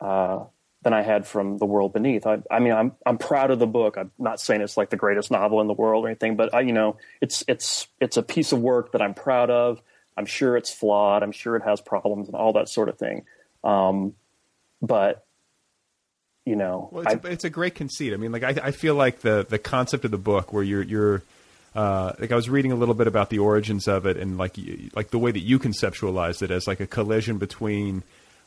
[0.00, 0.44] uh,
[0.82, 2.26] than I had from The World Beneath.
[2.26, 3.96] I, I mean, I'm I'm proud of the book.
[3.96, 6.60] I'm not saying it's like the greatest novel in the world or anything, but I,
[6.60, 9.82] you know, it's it's it's a piece of work that I'm proud of.
[10.16, 11.22] I'm sure it's flawed.
[11.22, 13.24] I'm sure it has problems and all that sort of thing.
[13.62, 14.14] Um,
[14.80, 15.24] but
[16.44, 18.12] you know, Well, it's, I, a, it's a great conceit.
[18.12, 20.82] I mean, like I, I feel like the the concept of the book where you're
[20.82, 21.22] you're
[21.74, 24.56] uh, like I was reading a little bit about the origins of it and like
[24.94, 28.02] like the way that you conceptualized it as like a collision between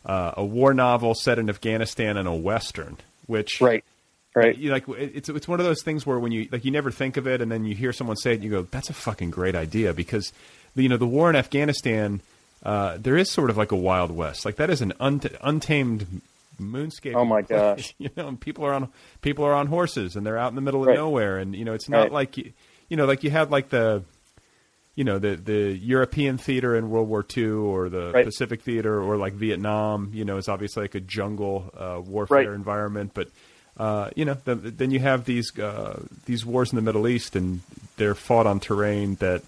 [0.05, 3.83] uh, a war novel set in Afghanistan and a western, which Right.
[4.35, 4.55] Right.
[4.55, 7.17] you like it's it's one of those things where when you like you never think
[7.17, 9.31] of it and then you hear someone say it and you go that's a fucking
[9.31, 10.31] great idea because
[10.83, 12.21] you know the war in Afghanistan
[12.63, 16.21] uh, there is sort of like a wild west like that is an unt- untamed
[16.61, 17.93] moonscape Oh my gosh.
[17.99, 18.89] you know and people are on
[19.21, 20.95] people are on horses and they're out in the middle of Right.
[20.97, 22.11] nowhere and you know it's not Right.
[22.11, 22.51] like you,
[22.89, 24.03] you know like you have like the
[24.95, 28.25] you know the the European theater in World War II or the Right.
[28.25, 33.11] Pacific theater or like Vietnam you know is obviously like a jungle uh, warfare environment
[33.13, 33.27] but
[33.77, 37.35] uh, you know the, then you have these uh, these wars in the Middle East
[37.35, 37.61] and
[37.97, 39.43] they're fought on terrain that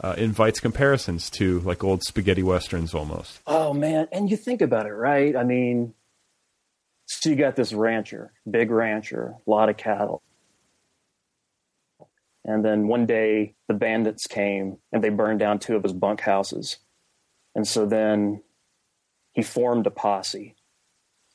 [0.00, 4.86] uh, invites comparisons to like old spaghetti westerns almost Oh man, and you think about
[4.86, 5.36] it, right?
[5.36, 5.94] I mean,
[7.06, 10.22] so you got this rancher, big rancher, a lot of cattle.
[12.44, 16.20] And then one day the bandits came and they burned down two of his bunk
[16.20, 16.78] houses.
[17.54, 18.42] And so then
[19.32, 20.54] he formed a posse.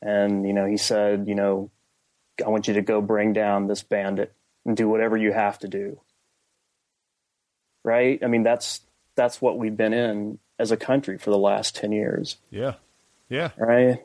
[0.02, 1.72] And, you know, he said, you know,
[2.44, 4.34] I want you to go bring down this bandit
[4.66, 6.00] and do whatever you have to do.
[7.84, 8.20] Right?
[8.24, 8.82] I mean, that's
[9.16, 12.76] that's what we've been in as a country for the last 10 years, yeah.
[13.30, 13.50] Yeah.
[13.58, 14.00] Right?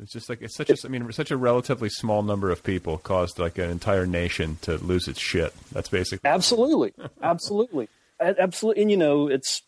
[0.00, 2.98] it's just like it's such a I mean such a relatively small number of people
[2.98, 5.52] caused like an entire nation to lose its shit.
[5.72, 7.88] That's basically Absolutely, absolutely,
[8.20, 8.82] absolutely.
[8.82, 9.62] And you know, it's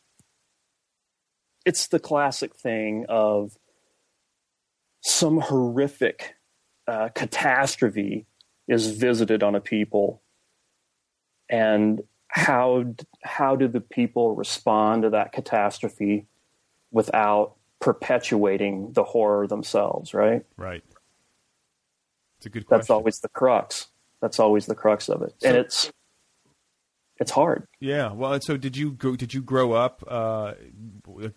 [1.67, 3.57] it's the classic thing of
[5.03, 6.35] some horrific
[6.87, 8.27] uh, catastrophe
[8.69, 10.23] is visited on a people,
[11.49, 16.27] and how how do the people respond to that catastrophe
[16.91, 20.15] without perpetuating the horror themselves?
[20.15, 20.45] Right.
[20.57, 20.85] right
[22.39, 23.89] it's a good question That's always the crux.
[24.23, 25.91] That's always the crux of it, and it's
[27.19, 27.67] it's hard.
[27.81, 28.13] Yeah.
[28.13, 29.15] Well, and so did you go?
[29.15, 30.55] Did you grow up uh,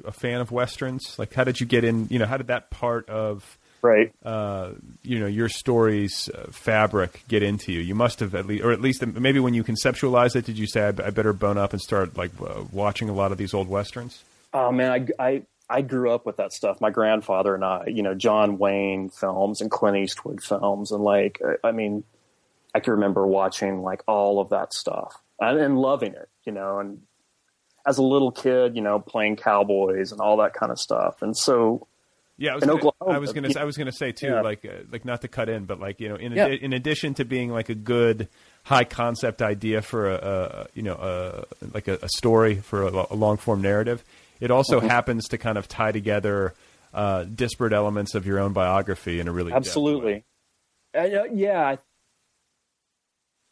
[0.05, 1.17] a fan of westerns?
[1.19, 2.07] Like, how did you get in?
[2.09, 4.13] You know, how did that part of Right.
[4.25, 4.71] uh,
[5.03, 7.81] you know your story's uh, fabric get into you?
[7.81, 10.65] You must have at least, or at least maybe when you conceptualized it, did you
[10.67, 13.53] say I, I better bone up and start like uh, watching a lot of these
[13.53, 14.23] old westerns?
[14.53, 16.79] Oh man, I, I I grew up with that stuff.
[16.79, 21.41] My grandfather and I, you know, John Wayne films and Clint Eastwood films, and like,
[21.45, 22.03] I- I mean,
[22.73, 26.79] I can remember watching like all of that stuff and, and loving it, you know,
[26.79, 27.01] and
[27.85, 31.21] as a little kid, you know, playing cowboys and all that kind of stuff.
[31.21, 31.85] And so,
[32.37, 34.41] Yeah, I was In gonna, Oklahoma, I was gonna I was gonna say too, Yeah.
[34.41, 36.47] like uh, like not to cut in, but like you know, in Yeah.
[36.47, 38.27] in addition to being like a good
[38.63, 43.07] high concept idea for a, a you know a like a, a story for a,
[43.11, 44.03] a long form narrative,
[44.39, 44.87] it also Mm-hmm.
[44.89, 46.53] happens to kind of tie together
[46.93, 50.23] uh, disparate elements of your own biography in a really absolutely,
[50.93, 51.77] And, uh, yeah, I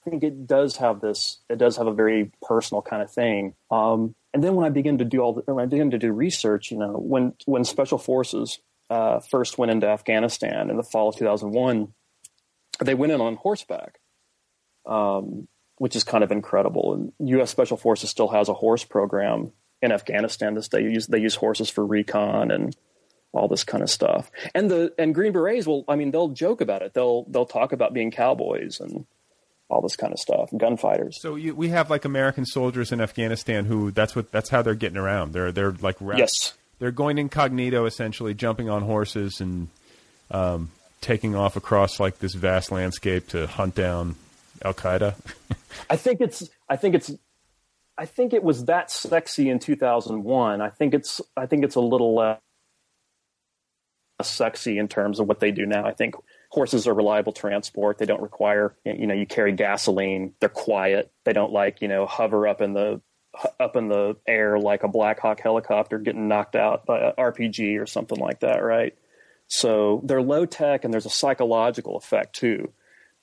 [0.09, 1.39] think it does have this.
[1.49, 3.53] It does have a very personal kind of thing.
[3.69, 6.11] Um, and then when I begin to do all the, when I begin to do
[6.11, 8.59] research, you know, when when special forces
[8.91, 11.93] uh, first went into Afghanistan in the fall of 2001,
[12.83, 13.99] they went in on horseback,
[14.85, 16.93] um, which is kind of incredible.
[16.93, 17.49] And U.S.
[17.49, 20.55] Special Forces still has a horse program in Afghanistan.
[20.55, 22.75] This they use they use horses for recon and
[23.31, 24.29] all this kind of stuff.
[24.53, 26.93] And the and Green Berets will, I mean, they'll joke about it.
[26.93, 29.05] They'll they'll talk about being cowboys and
[29.69, 31.21] all this kind of stuff, gunfighters.
[31.21, 34.75] So you, we have like American soldiers in Afghanistan who that's what that's how they're
[34.75, 35.31] getting around.
[35.31, 36.53] They're they're like wrapped, Yes.
[36.81, 39.67] They're going incognito essentially, jumping on horses and
[40.31, 44.15] um, taking off across like this vast landscape to hunt down
[44.65, 45.13] Al Qaeda.
[45.91, 47.11] I think it's I think it's
[47.99, 50.59] I think it was that sexy in 2001.
[50.59, 52.39] I think it's I think it's a little less
[54.23, 55.85] sexy in terms of what they do now.
[55.85, 56.15] I think
[56.49, 57.99] horses are reliable transport.
[57.99, 60.33] They don't require you know you carry gasoline.
[60.39, 61.11] They're quiet.
[61.25, 63.01] They don't like you know hover up in the
[63.59, 67.81] up in the air like a Black Hawk helicopter getting knocked out by a RPG
[67.81, 68.97] or something like that, right?
[69.47, 72.71] So they're low tech, and there's a psychological effect too,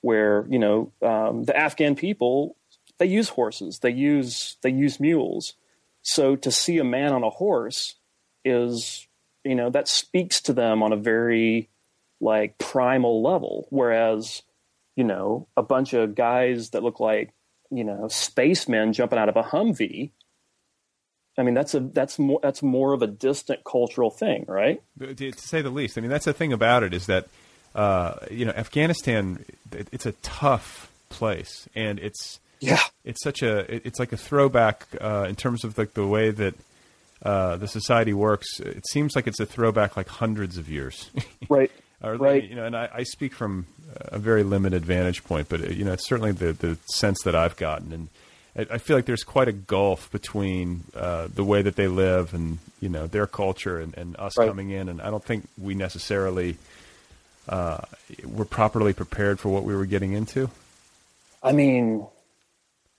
[0.01, 2.55] where you know um, the Afghan people
[2.99, 5.55] they use horses, they use they use mules.
[6.01, 7.95] So to see a man on a horse
[8.45, 9.07] is
[9.43, 11.69] you know that speaks to them on a very
[12.21, 14.43] like primal level, whereas
[14.95, 17.31] you know a bunch of guys that look like
[17.71, 20.11] you know spacemen jumping out of a Humvee.
[21.37, 24.81] I mean that's a that's more that's more of a distant cultural thing, right?
[24.99, 25.97] to, say the least.
[25.97, 27.27] I mean, that's the thing about it is that
[27.75, 29.45] uh, you know Afghanistan.
[29.71, 32.79] It's a tough place, and it's Yeah.
[33.05, 36.55] it's such a it's like a throwback uh, in terms of like the way that
[37.23, 38.59] uh, the society works.
[38.59, 41.09] It seems like it's a throwback like hundreds of years.
[41.49, 41.71] Right.
[42.01, 42.43] Or, Right.
[42.47, 45.91] You know, and I, I speak from a very limited vantage point, but you know,
[45.93, 48.07] it's certainly the the sense that I've gotten, and
[48.55, 52.33] I, I feel like there's quite a gulf between uh, the way that they live
[52.33, 54.47] and you know their culture and, and us Right.
[54.47, 56.55] coming in, and I don't think we necessarily
[57.49, 57.79] uh,
[58.23, 60.49] were properly prepared for what we were getting into.
[61.43, 62.05] I mean,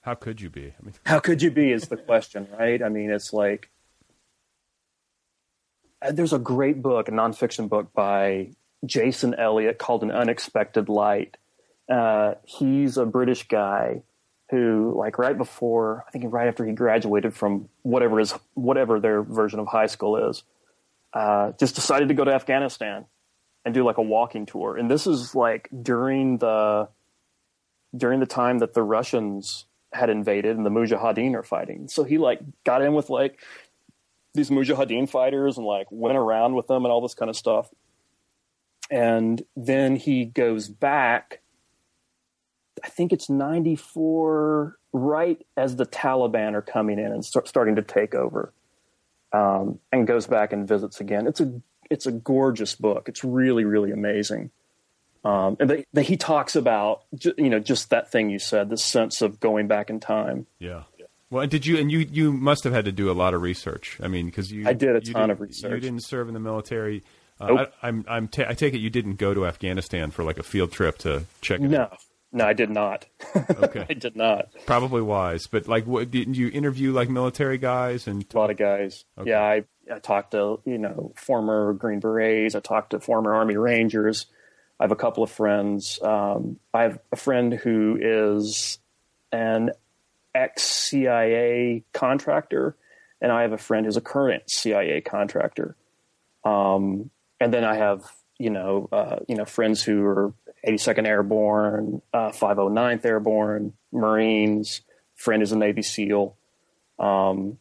[0.03, 0.66] How could you be?
[0.78, 2.82] I mean, how could you be is the question, right?
[2.82, 3.70] I mean, it's like
[6.03, 8.51] uh, there's a great book, a nonfiction book by
[8.85, 11.37] Jason Elliott called An Unexpected Light.
[11.89, 14.03] Uh, he's a British guy
[14.51, 19.22] who, like, right before, I think right after he graduated from whatever his whatever their
[19.22, 20.43] version of high school is,
[21.12, 23.07] uh, just decided to go to Afghanistan
[23.64, 24.76] and do like a walking tour.
[24.76, 26.89] And this is like during the
[27.97, 31.89] during the time that the Russians had invaded and the Mujahideen are fighting.
[31.89, 33.41] So he like got in with like
[34.35, 37.68] these Mujahideen fighters and like went around with them and all this kind of stuff.
[38.91, 41.41] And then he goes back.
[42.82, 47.82] I think it's 94, right as the Taliban are coming in and start, starting to
[47.82, 48.53] take over,
[49.32, 51.26] um, and goes back and visits again.
[51.26, 51.61] It's a
[51.91, 53.09] it's a gorgeous book.
[53.09, 54.51] It's really really amazing.
[55.22, 57.03] Um, and they, they, he talks about
[57.36, 60.47] you know just that thing you said, the sense of going back in time.
[60.59, 60.82] yeah.
[61.30, 63.99] Well, did you and you you must have had to do a lot of research.
[64.03, 65.72] I mean, because you I did a ton of research.
[65.72, 67.05] You didn't serve in the military.
[67.41, 67.72] Uh, Nope.
[67.82, 70.43] I, I'm I'm ta- I take it you didn't go to Afghanistan for like a
[70.43, 71.68] field trip to check it.
[71.70, 71.99] No, out.
[72.32, 73.07] no, I did not.
[73.34, 73.86] Okay.
[73.91, 74.49] I did not.
[74.66, 78.57] Probably wise, but like, what, didn't you interview like military guys and A lot of
[78.59, 79.05] guys.
[79.18, 79.30] Okay.
[79.30, 82.55] Yeah, I, I talked to you know former Green Berets.
[82.55, 84.26] I talked to former Army Rangers.
[84.78, 85.99] I have a couple of friends.
[86.03, 88.78] Um, I have a friend who is
[89.32, 89.70] an
[90.34, 92.76] ex CIA contractor,
[93.20, 95.74] and I have a friend who's a current CIA contractor.
[96.45, 97.11] Um,
[97.41, 98.05] and then I have
[98.38, 100.32] you know uh, you know friends who are
[100.66, 104.82] 82nd Airborne, uh, 509th Airborne, Marines.
[105.16, 106.36] Friend is a Navy SEAL.
[106.99, 107.59] Um,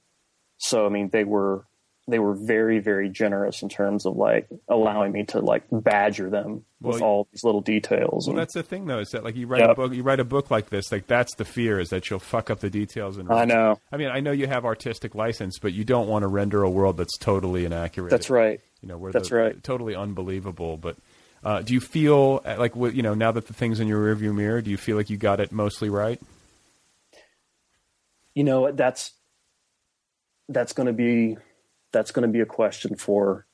[0.58, 1.66] so I mean, they were
[2.08, 6.66] they were very very generous in terms of like allowing me to like badger them
[6.82, 8.26] with all these little details.
[8.26, 10.20] Well, and- that's the thing, though, is that like you write a book, you write
[10.20, 13.18] a book like this, like that's the fear is that you'll fuck up the details.
[13.18, 13.80] And I know.
[13.92, 16.70] I mean, I know you have artistic license, but you don't want to render a
[16.70, 18.10] world that's totally inaccurate.
[18.10, 18.62] That's right.
[18.82, 19.64] You know, where That's the, right.
[19.64, 20.78] totally unbelievable.
[20.78, 20.98] But
[21.44, 24.34] uh, do you feel uh, like you know now that the thing's in your rearview
[24.34, 24.62] mirror?
[24.62, 26.22] Do you feel like you got it mostly right?
[28.40, 29.12] you know that's
[30.48, 31.36] that's going to be
[31.92, 33.46] that's going to be a question for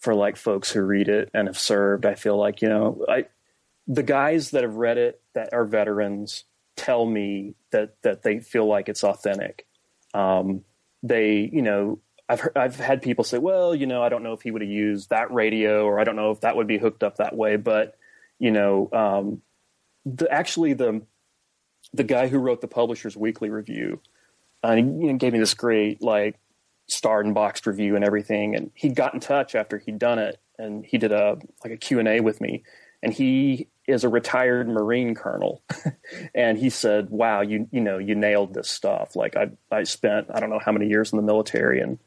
[0.00, 3.24] for like folks who read it and have served i feel like you know i
[3.86, 6.44] the guys that have read it that are veterans
[6.76, 9.66] tell me that that they feel like it's authentic
[10.12, 10.62] um
[11.02, 11.98] they you know
[12.28, 14.62] i've heard, i've had people say well you know i don't know if he would
[14.62, 17.36] have used that radio or i don't know if that would be hooked up that
[17.36, 17.96] way but
[18.38, 19.42] you know um
[20.04, 21.02] the actually the
[21.92, 24.00] the guy who wrote the Publishers Weekly review,
[24.62, 26.38] uh, he you know, gave me this great like
[26.86, 28.54] starred and boxed review and everything.
[28.54, 31.76] And he got in touch after he'd done it, and he did a like a
[31.76, 32.64] Q and A with me.
[33.02, 35.62] And he is a retired Marine colonel,
[36.34, 39.14] and he said, "Wow, you you know you nailed this stuff.
[39.14, 41.98] Like I I spent I don't know how many years in the military, and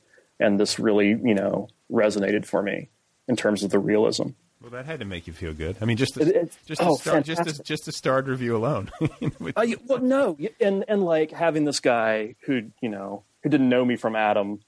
[0.42, 2.90] and this really you know resonated for me
[3.28, 4.30] in terms of the realism."
[4.62, 5.78] Well, that had to make you feel good.
[5.82, 8.92] I mean, just to, just to oh, start, just to, just to start review alone.
[9.40, 13.70] With- Uh, well, no, and and like having this guy who you know who didn't
[13.70, 14.60] know me from Adam,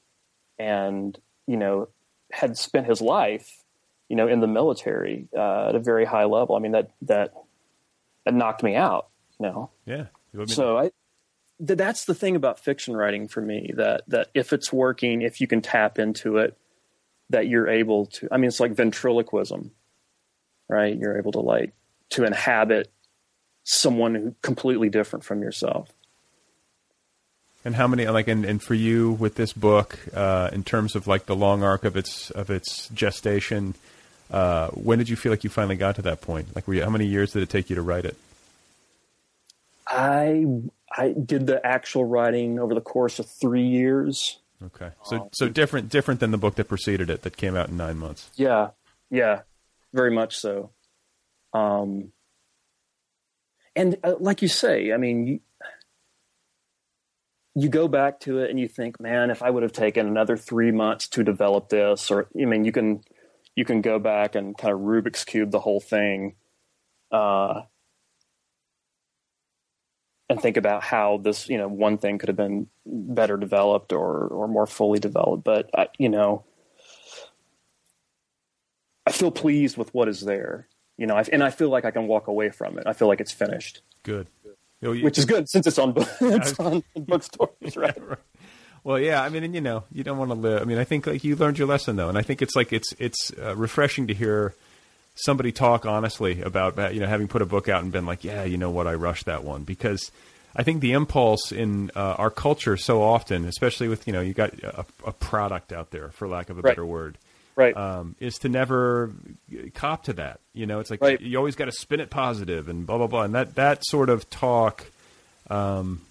[0.57, 1.89] and you know
[2.32, 3.47] had spent his life,
[4.09, 6.55] you know, in the military uh, at a very high level.
[6.55, 7.34] I mean that that
[8.26, 9.09] that knocked me out.
[9.39, 10.05] You know, yeah.
[10.34, 10.91] I mean, so I
[11.60, 15.41] th- that's the thing about fiction writing for me that that if it's working, if
[15.41, 16.58] you can tap into it,
[17.30, 18.28] that you're able to.
[18.32, 19.72] I mean, it's like ventriloquism,
[20.70, 20.95] right?
[20.95, 21.74] You're able to like
[22.12, 22.91] to inhabit
[23.64, 25.91] someone who completely different from yourself.
[27.66, 31.08] And how many like and, and for you with this book, uh, in terms of
[31.08, 33.76] like the long arc of its of its gestation,
[34.32, 36.54] uh, when did you feel like you finally got to that point?
[36.56, 38.18] Like, were you, how many years did it take you to write it?
[39.88, 40.45] I
[40.95, 44.39] I did the actual writing over the course of three years.
[44.63, 47.77] Okay, so so different different than the book that preceded it that came out in
[47.77, 48.29] nine months.
[48.35, 48.69] Yeah,
[49.09, 49.41] yeah,
[49.93, 50.71] very much so.
[51.53, 52.11] Um,
[53.75, 55.39] and uh, like you say, I mean, you,
[57.55, 60.37] you go back to it and you think, man, if I would have taken another
[60.37, 63.03] three months to develop this, or I mean, you can
[63.55, 66.35] you can go back and kind of Rubik's cube the whole thing,
[67.11, 67.63] uh,
[70.34, 74.27] and think about how this, you know, one thing could have been better developed or
[74.27, 75.43] or more fully developed.
[75.43, 76.43] But I, you know,
[79.05, 80.67] I feel pleased with what is there.
[80.97, 82.84] You know, I, and I feel like I can walk away from it.
[82.86, 83.81] I feel like it's finished.
[84.03, 84.27] Good.
[84.43, 87.97] You know, you- which is good since it's on it's on bookstores, right?
[88.84, 90.61] Well, yeah, I mean, and you know, you don't want to live.
[90.61, 92.73] I mean, I think like you learned your lesson though, and I think it's like
[92.73, 94.55] it's it's uh, refreshing to hear
[95.16, 96.93] somebody talk honestly about.
[96.93, 98.93] You know, having put a book out and been like, yeah, you know what, I
[98.95, 100.11] rushed that one because
[100.55, 104.34] I think the impulse in uh, our culture so often, especially with you know, you
[104.34, 106.72] got a, a product out there, for lack of a Right.
[106.72, 107.18] better word.
[107.55, 107.78] Right.
[107.78, 109.11] Um, is to never
[109.76, 110.39] cop to that.
[110.55, 111.22] You know, it's like Right.
[111.22, 113.22] you always got to spin it positive and blah blah blah.
[113.24, 114.86] And that that sort of talk,
[115.51, 116.01] um,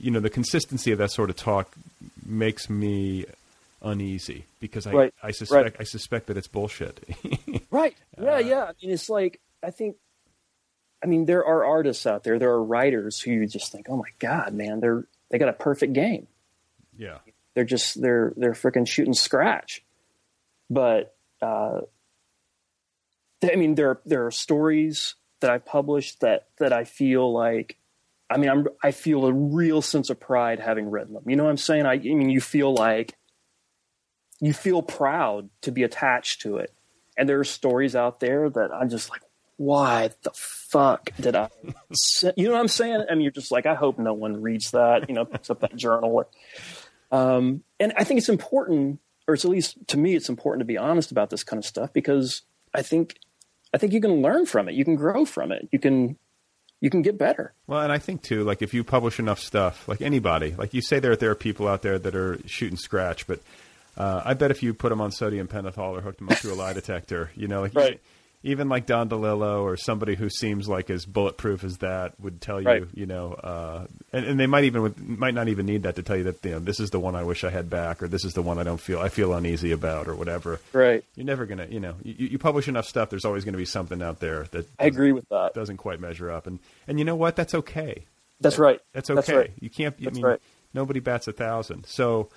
[0.00, 1.72] you know, the consistency of that sort of talk
[2.26, 3.26] makes me
[3.80, 5.14] uneasy because I Right.
[5.22, 5.76] I suspect Right.
[5.78, 6.98] I suspect that it's bullshit.
[7.70, 7.96] Right.
[8.18, 8.62] Uh, Yeah, yeah.
[8.64, 9.96] I mean, it's like I think.
[11.02, 12.38] I mean, there are artists out there.
[12.40, 15.52] There are writers who you just think, "Oh my god, man, they're they got a
[15.52, 16.26] perfect game.
[16.96, 17.18] yeah.
[17.54, 19.84] They're just they're they're freaking shooting scratch."
[20.70, 21.80] But uh,
[23.42, 27.76] I mean, there there are stories that I've published that that I feel like.
[28.30, 31.22] I mean, I'm I feel a real sense of pride having written them.
[31.26, 31.86] You know what I'm saying?
[31.86, 33.14] I, I mean, you feel like
[34.40, 36.72] you feel proud to be attached to it.
[37.18, 39.22] And there are stories out there that I'm just like,
[39.56, 41.50] why the fuck did I?
[42.36, 43.04] You know what I'm saying?
[43.10, 45.08] I mean, you're just like, I hope no one reads that.
[45.08, 46.10] You know, picks up that journal.
[46.12, 46.26] Or,
[47.10, 50.64] um, and I think it's important, or it's at least to me, it's important to
[50.64, 52.42] be honest about this kind of stuff because
[52.72, 53.18] I think,
[53.74, 54.74] I think you can learn from it.
[54.74, 55.68] You can grow from it.
[55.72, 56.16] You can,
[56.80, 57.52] you can get better.
[57.66, 60.82] Well, and I think too, like if you publish enough stuff, like anybody, like you
[60.82, 63.40] say, there there are people out there that are shooting scratch, but
[63.98, 66.52] uh, I bet if you put them on sodium pentothal or hooked them up to
[66.52, 68.00] a lie detector, you know, like Right.
[68.44, 72.60] even like Don DeLillo or somebody who seems like as bulletproof as that would tell
[72.60, 72.84] you, Right.
[72.94, 76.16] you know, uh, and, and they might even might not even need that to tell
[76.16, 78.24] you that you know this is the one I wish I had back or this
[78.24, 80.60] is the one I don't feel I feel uneasy about or whatever.
[80.72, 81.02] Right.
[81.16, 83.10] You're never gonna, you know, you, you publish enough stuff.
[83.10, 85.54] There's always going to be something out there that I agree with that.
[85.54, 87.34] doesn't quite measure up, and and you know what?
[87.34, 88.04] That's okay.
[88.40, 88.78] That's right.
[88.92, 89.16] That's okay.
[89.16, 89.50] That's right.
[89.58, 89.96] You can't.
[90.00, 90.40] I That's mean, right.
[90.72, 91.86] nobody bats a thousand.
[91.86, 92.28] So,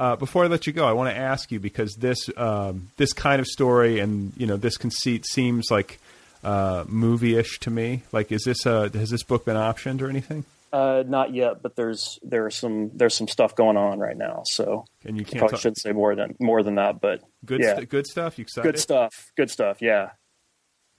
[0.00, 3.12] uh, before I let you go, I want to ask you because this um, this
[3.12, 6.00] kind of story and you know this conceit seems like
[6.42, 8.02] uh, movie-ish to me.
[8.10, 10.44] Like, is this uh, has this book been optioned or anything?
[10.72, 14.42] Uh, not yet, but there's there's some there's some stuff going on right now.
[14.46, 17.60] So And you can't probably talk- shouldn't say more than more than that, but good
[17.60, 18.38] yeah, st- good stuff.
[18.38, 18.68] You excited?
[18.72, 19.12] good stuff.
[19.36, 19.82] Good stuff.
[19.82, 20.10] Yeah,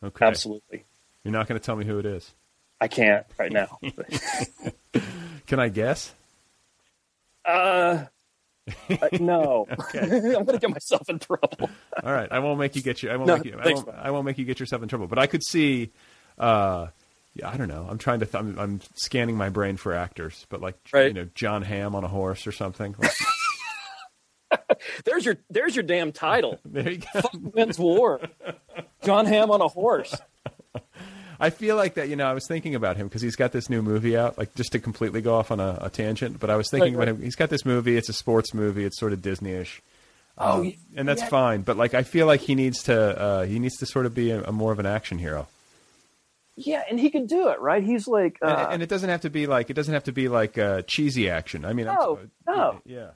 [0.04, 0.26] Okay.
[0.26, 0.84] absolutely.
[1.24, 2.32] You're not going to tell me who it is.
[2.82, 3.80] I can't right now.
[5.48, 6.14] Can I guess?
[7.46, 8.06] uh,
[8.90, 11.70] uh, no, I'm gonna get myself in trouble.
[12.04, 13.10] All right, I won't make you get you.
[13.10, 13.58] I won't No, make you.
[13.60, 13.90] I won't.
[13.90, 15.08] I won't make you get yourself in trouble.
[15.08, 15.92] But I could see.
[16.38, 16.88] Uh,
[17.34, 17.88] yeah, I don't know.
[17.90, 18.26] I'm trying to.
[18.26, 22.04] Th- I'm, I'm scanning my brain for actors, but like you know, Jon Hamm on
[22.04, 22.96] a horse or something.
[23.00, 23.12] Like,
[25.06, 26.60] There's your there's your damn title.
[26.66, 27.22] there you go.
[27.34, 28.20] Wynne's War.
[29.04, 30.14] Jon Hamm on a horse.
[31.42, 32.08] I feel like that.
[32.08, 34.38] You know, I was thinking about him because he's got this new movie out.
[34.38, 37.08] Like just to completely go off on a, a tangent, but I was thinking Right,
[37.10, 37.24] about him.
[37.24, 37.98] He's got this movie.
[37.98, 38.86] It's a sports movie.
[38.86, 39.82] It's sort of Disney-ish.
[40.38, 41.62] Oh, Um, and that's fine.
[41.64, 42.96] But like, I feel like he needs to.
[43.20, 45.48] Uh, he needs to sort of be a, a more of an action hero.
[46.56, 47.84] yeah, and he can do it, right?
[47.84, 50.12] He's like, uh, and, and it doesn't have to be like it doesn't have to
[50.12, 51.66] be like uh, cheesy action.
[51.66, 52.82] I mean, I'm- No, no.
[52.86, 53.10] yeah.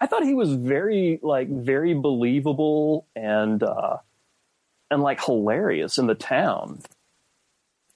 [0.00, 3.96] I thought he was very like very believable and uh
[4.90, 6.80] and like hilarious in the town.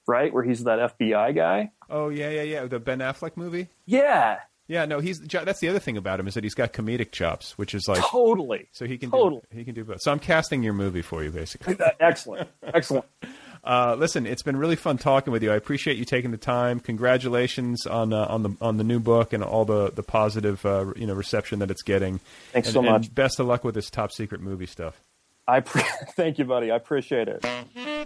[0.06, 0.32] Right?
[0.32, 1.70] Where he's that FBI guy.
[1.90, 2.64] Oh yeah, yeah, yeah.
[2.66, 3.68] The Ben Affleck movie.
[3.86, 7.12] Yeah, Yeah, no, he's that's the other thing about him is that he's got comedic
[7.12, 8.68] chops, which is like totally.
[8.72, 9.42] so he can Totally.
[9.50, 10.00] do he can do both.
[10.00, 11.76] So I'm casting your movie for you, basically.
[12.00, 12.48] Excellent.
[12.62, 13.04] Excellent.
[13.64, 15.52] Uh, listen, it's been really fun talking with you.
[15.52, 16.80] I appreciate you taking the time.
[16.80, 20.92] Congratulations on uh, on the on the new book and all the the positive uh,
[20.96, 22.18] you know reception that it's getting.
[22.52, 23.14] Thanks And- so and much.
[23.14, 25.00] best of luck with this top secret movie stuff.
[25.46, 25.82] I pre-
[26.16, 26.70] thank you, buddy.
[26.70, 27.44] I appreciate it.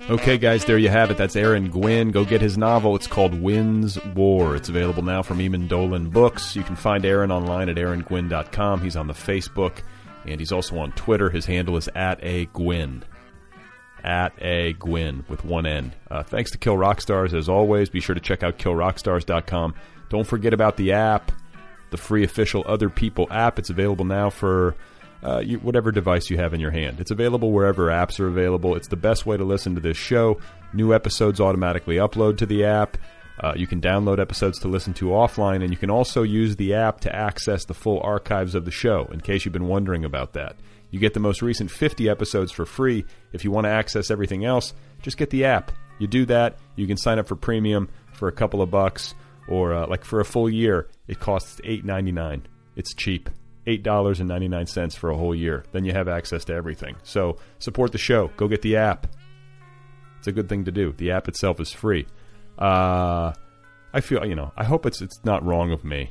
[0.09, 1.17] Okay, guys, there you have it.
[1.17, 2.11] That's Aaron Gwyn.
[2.13, 2.95] Go get his novel.
[2.97, 4.55] It's called Wynne's War.
[4.57, 6.55] It's available now from Eamon Dolan Books.
[6.55, 8.81] You can find Aaron online at aarongwyn.com.
[8.83, 9.83] He's on the Facebook,
[10.25, 11.29] and he's also on Twitter.
[11.29, 13.05] His handle is at a Gwyn.
[14.05, 15.93] At a Gwyn with one N.
[16.09, 17.91] Uh, thanks to Kill Rock Stars as always.
[17.91, 19.75] Be sure to check out killrockstars.com.
[20.09, 21.33] Don't forget about the app,
[21.91, 23.59] the free official Other People app.
[23.59, 24.77] It's available now for
[25.27, 27.01] uh, you, whatever device you have in your hand.
[27.01, 28.77] It's available wherever apps are available.
[28.77, 30.39] It's the best way to listen to this show.
[30.73, 32.97] New episodes automatically upload to the app.
[33.41, 36.75] Uh, you can download episodes to listen to offline, and you can also use the
[36.75, 40.33] app to access the full archives of the show, in case you've been wondering about
[40.33, 40.57] that.
[40.91, 43.05] You get the most recent 50 episodes for free.
[43.33, 44.73] If you want to access everything else,
[45.03, 45.73] just get the app.
[45.99, 49.15] You do that, you can sign up for premium for a couple of bucks,
[49.49, 52.43] or uh, like for a full year, it costs $8.99.
[52.77, 53.29] It's cheap.
[53.67, 55.65] $8.99 for a whole year.
[55.73, 56.97] Then you have access to everything.
[57.03, 58.31] So support the show.
[58.37, 59.07] Go get the app.
[60.19, 60.93] It's a good thing to do.
[60.93, 62.07] The app itself is free.
[62.59, 63.33] Uh,
[63.93, 64.53] I feel you know.
[64.57, 66.11] I hope it's it's not wrong of me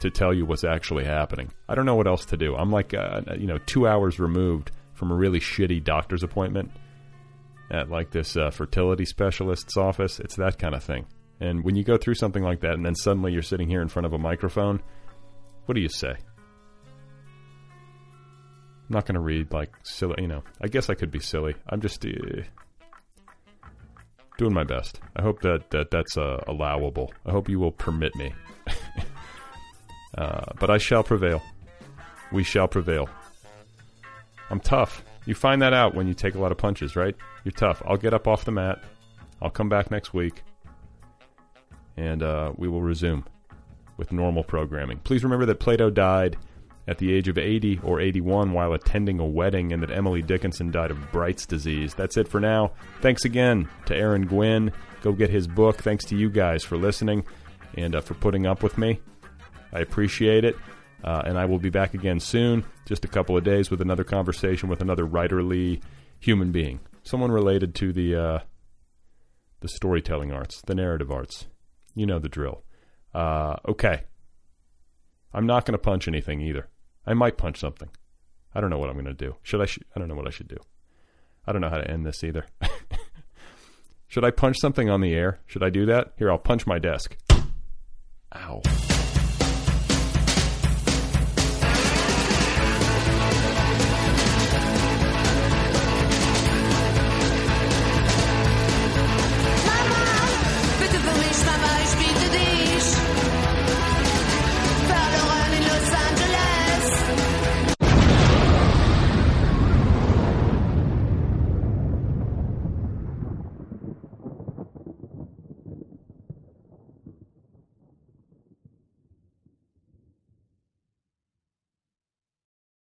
[0.00, 1.52] to tell you what's actually happening.
[1.68, 2.54] I don't know what else to do.
[2.56, 6.70] I'm like uh, you know two hours removed from a really shitty doctor's appointment
[7.70, 10.20] at like this uh, fertility specialist's office.
[10.20, 11.06] It's that kind of thing.
[11.40, 13.88] And when you go through something like that, and then suddenly you're sitting here in
[13.88, 14.82] front of a microphone,
[15.66, 16.14] what do you say?
[18.88, 20.44] I'm not going to read like silly, you know.
[20.60, 21.56] I guess I could be silly.
[21.68, 22.08] I'm just uh,
[24.38, 25.00] doing my best.
[25.16, 27.12] I hope that, that that's uh, allowable.
[27.24, 28.32] I hope you will permit me.
[30.18, 31.42] uh, but I shall prevail.
[32.30, 33.08] We shall prevail.
[34.50, 35.04] I'm tough.
[35.24, 37.16] You find that out when you take a lot of punches, right?
[37.42, 37.82] You're tough.
[37.84, 38.84] I'll get up off the mat.
[39.42, 40.44] I'll come back next week.
[41.96, 43.24] And uh, we will resume
[43.96, 44.98] with normal programming.
[44.98, 46.36] Please remember that Plato died
[46.88, 50.70] at the age of 80 or 81 while attending a wedding, and that Emily Dickinson
[50.70, 51.94] died of Bright's disease.
[51.94, 52.72] That's it for now.
[53.00, 54.72] Thanks again to Aaron Gwyn.
[55.02, 55.82] Go get his book.
[55.82, 57.24] Thanks to you guys for listening
[57.74, 59.00] and uh, for putting up with me.
[59.72, 60.56] I appreciate it.
[61.04, 64.02] Uh, and I will be back again soon, just a couple of days, with another
[64.02, 65.80] conversation with another writerly
[66.18, 68.38] human being, someone related to the uh,
[69.60, 71.46] the storytelling arts, the narrative arts.
[71.94, 72.62] You know the drill.
[73.14, 74.04] Uh, okay.
[75.32, 76.68] I'm not going to punch anything either.
[77.06, 77.88] I might punch something.
[78.54, 79.36] I don't know what I'm going to do.
[79.42, 79.66] Should I?
[79.66, 80.58] Sh- I don't know what I should do.
[81.46, 82.46] I don't know how to end this either.
[84.08, 85.40] should I punch something on the air?
[85.46, 86.14] Should I do that?
[86.16, 87.16] Here, I'll punch my desk.
[88.34, 88.95] Ow.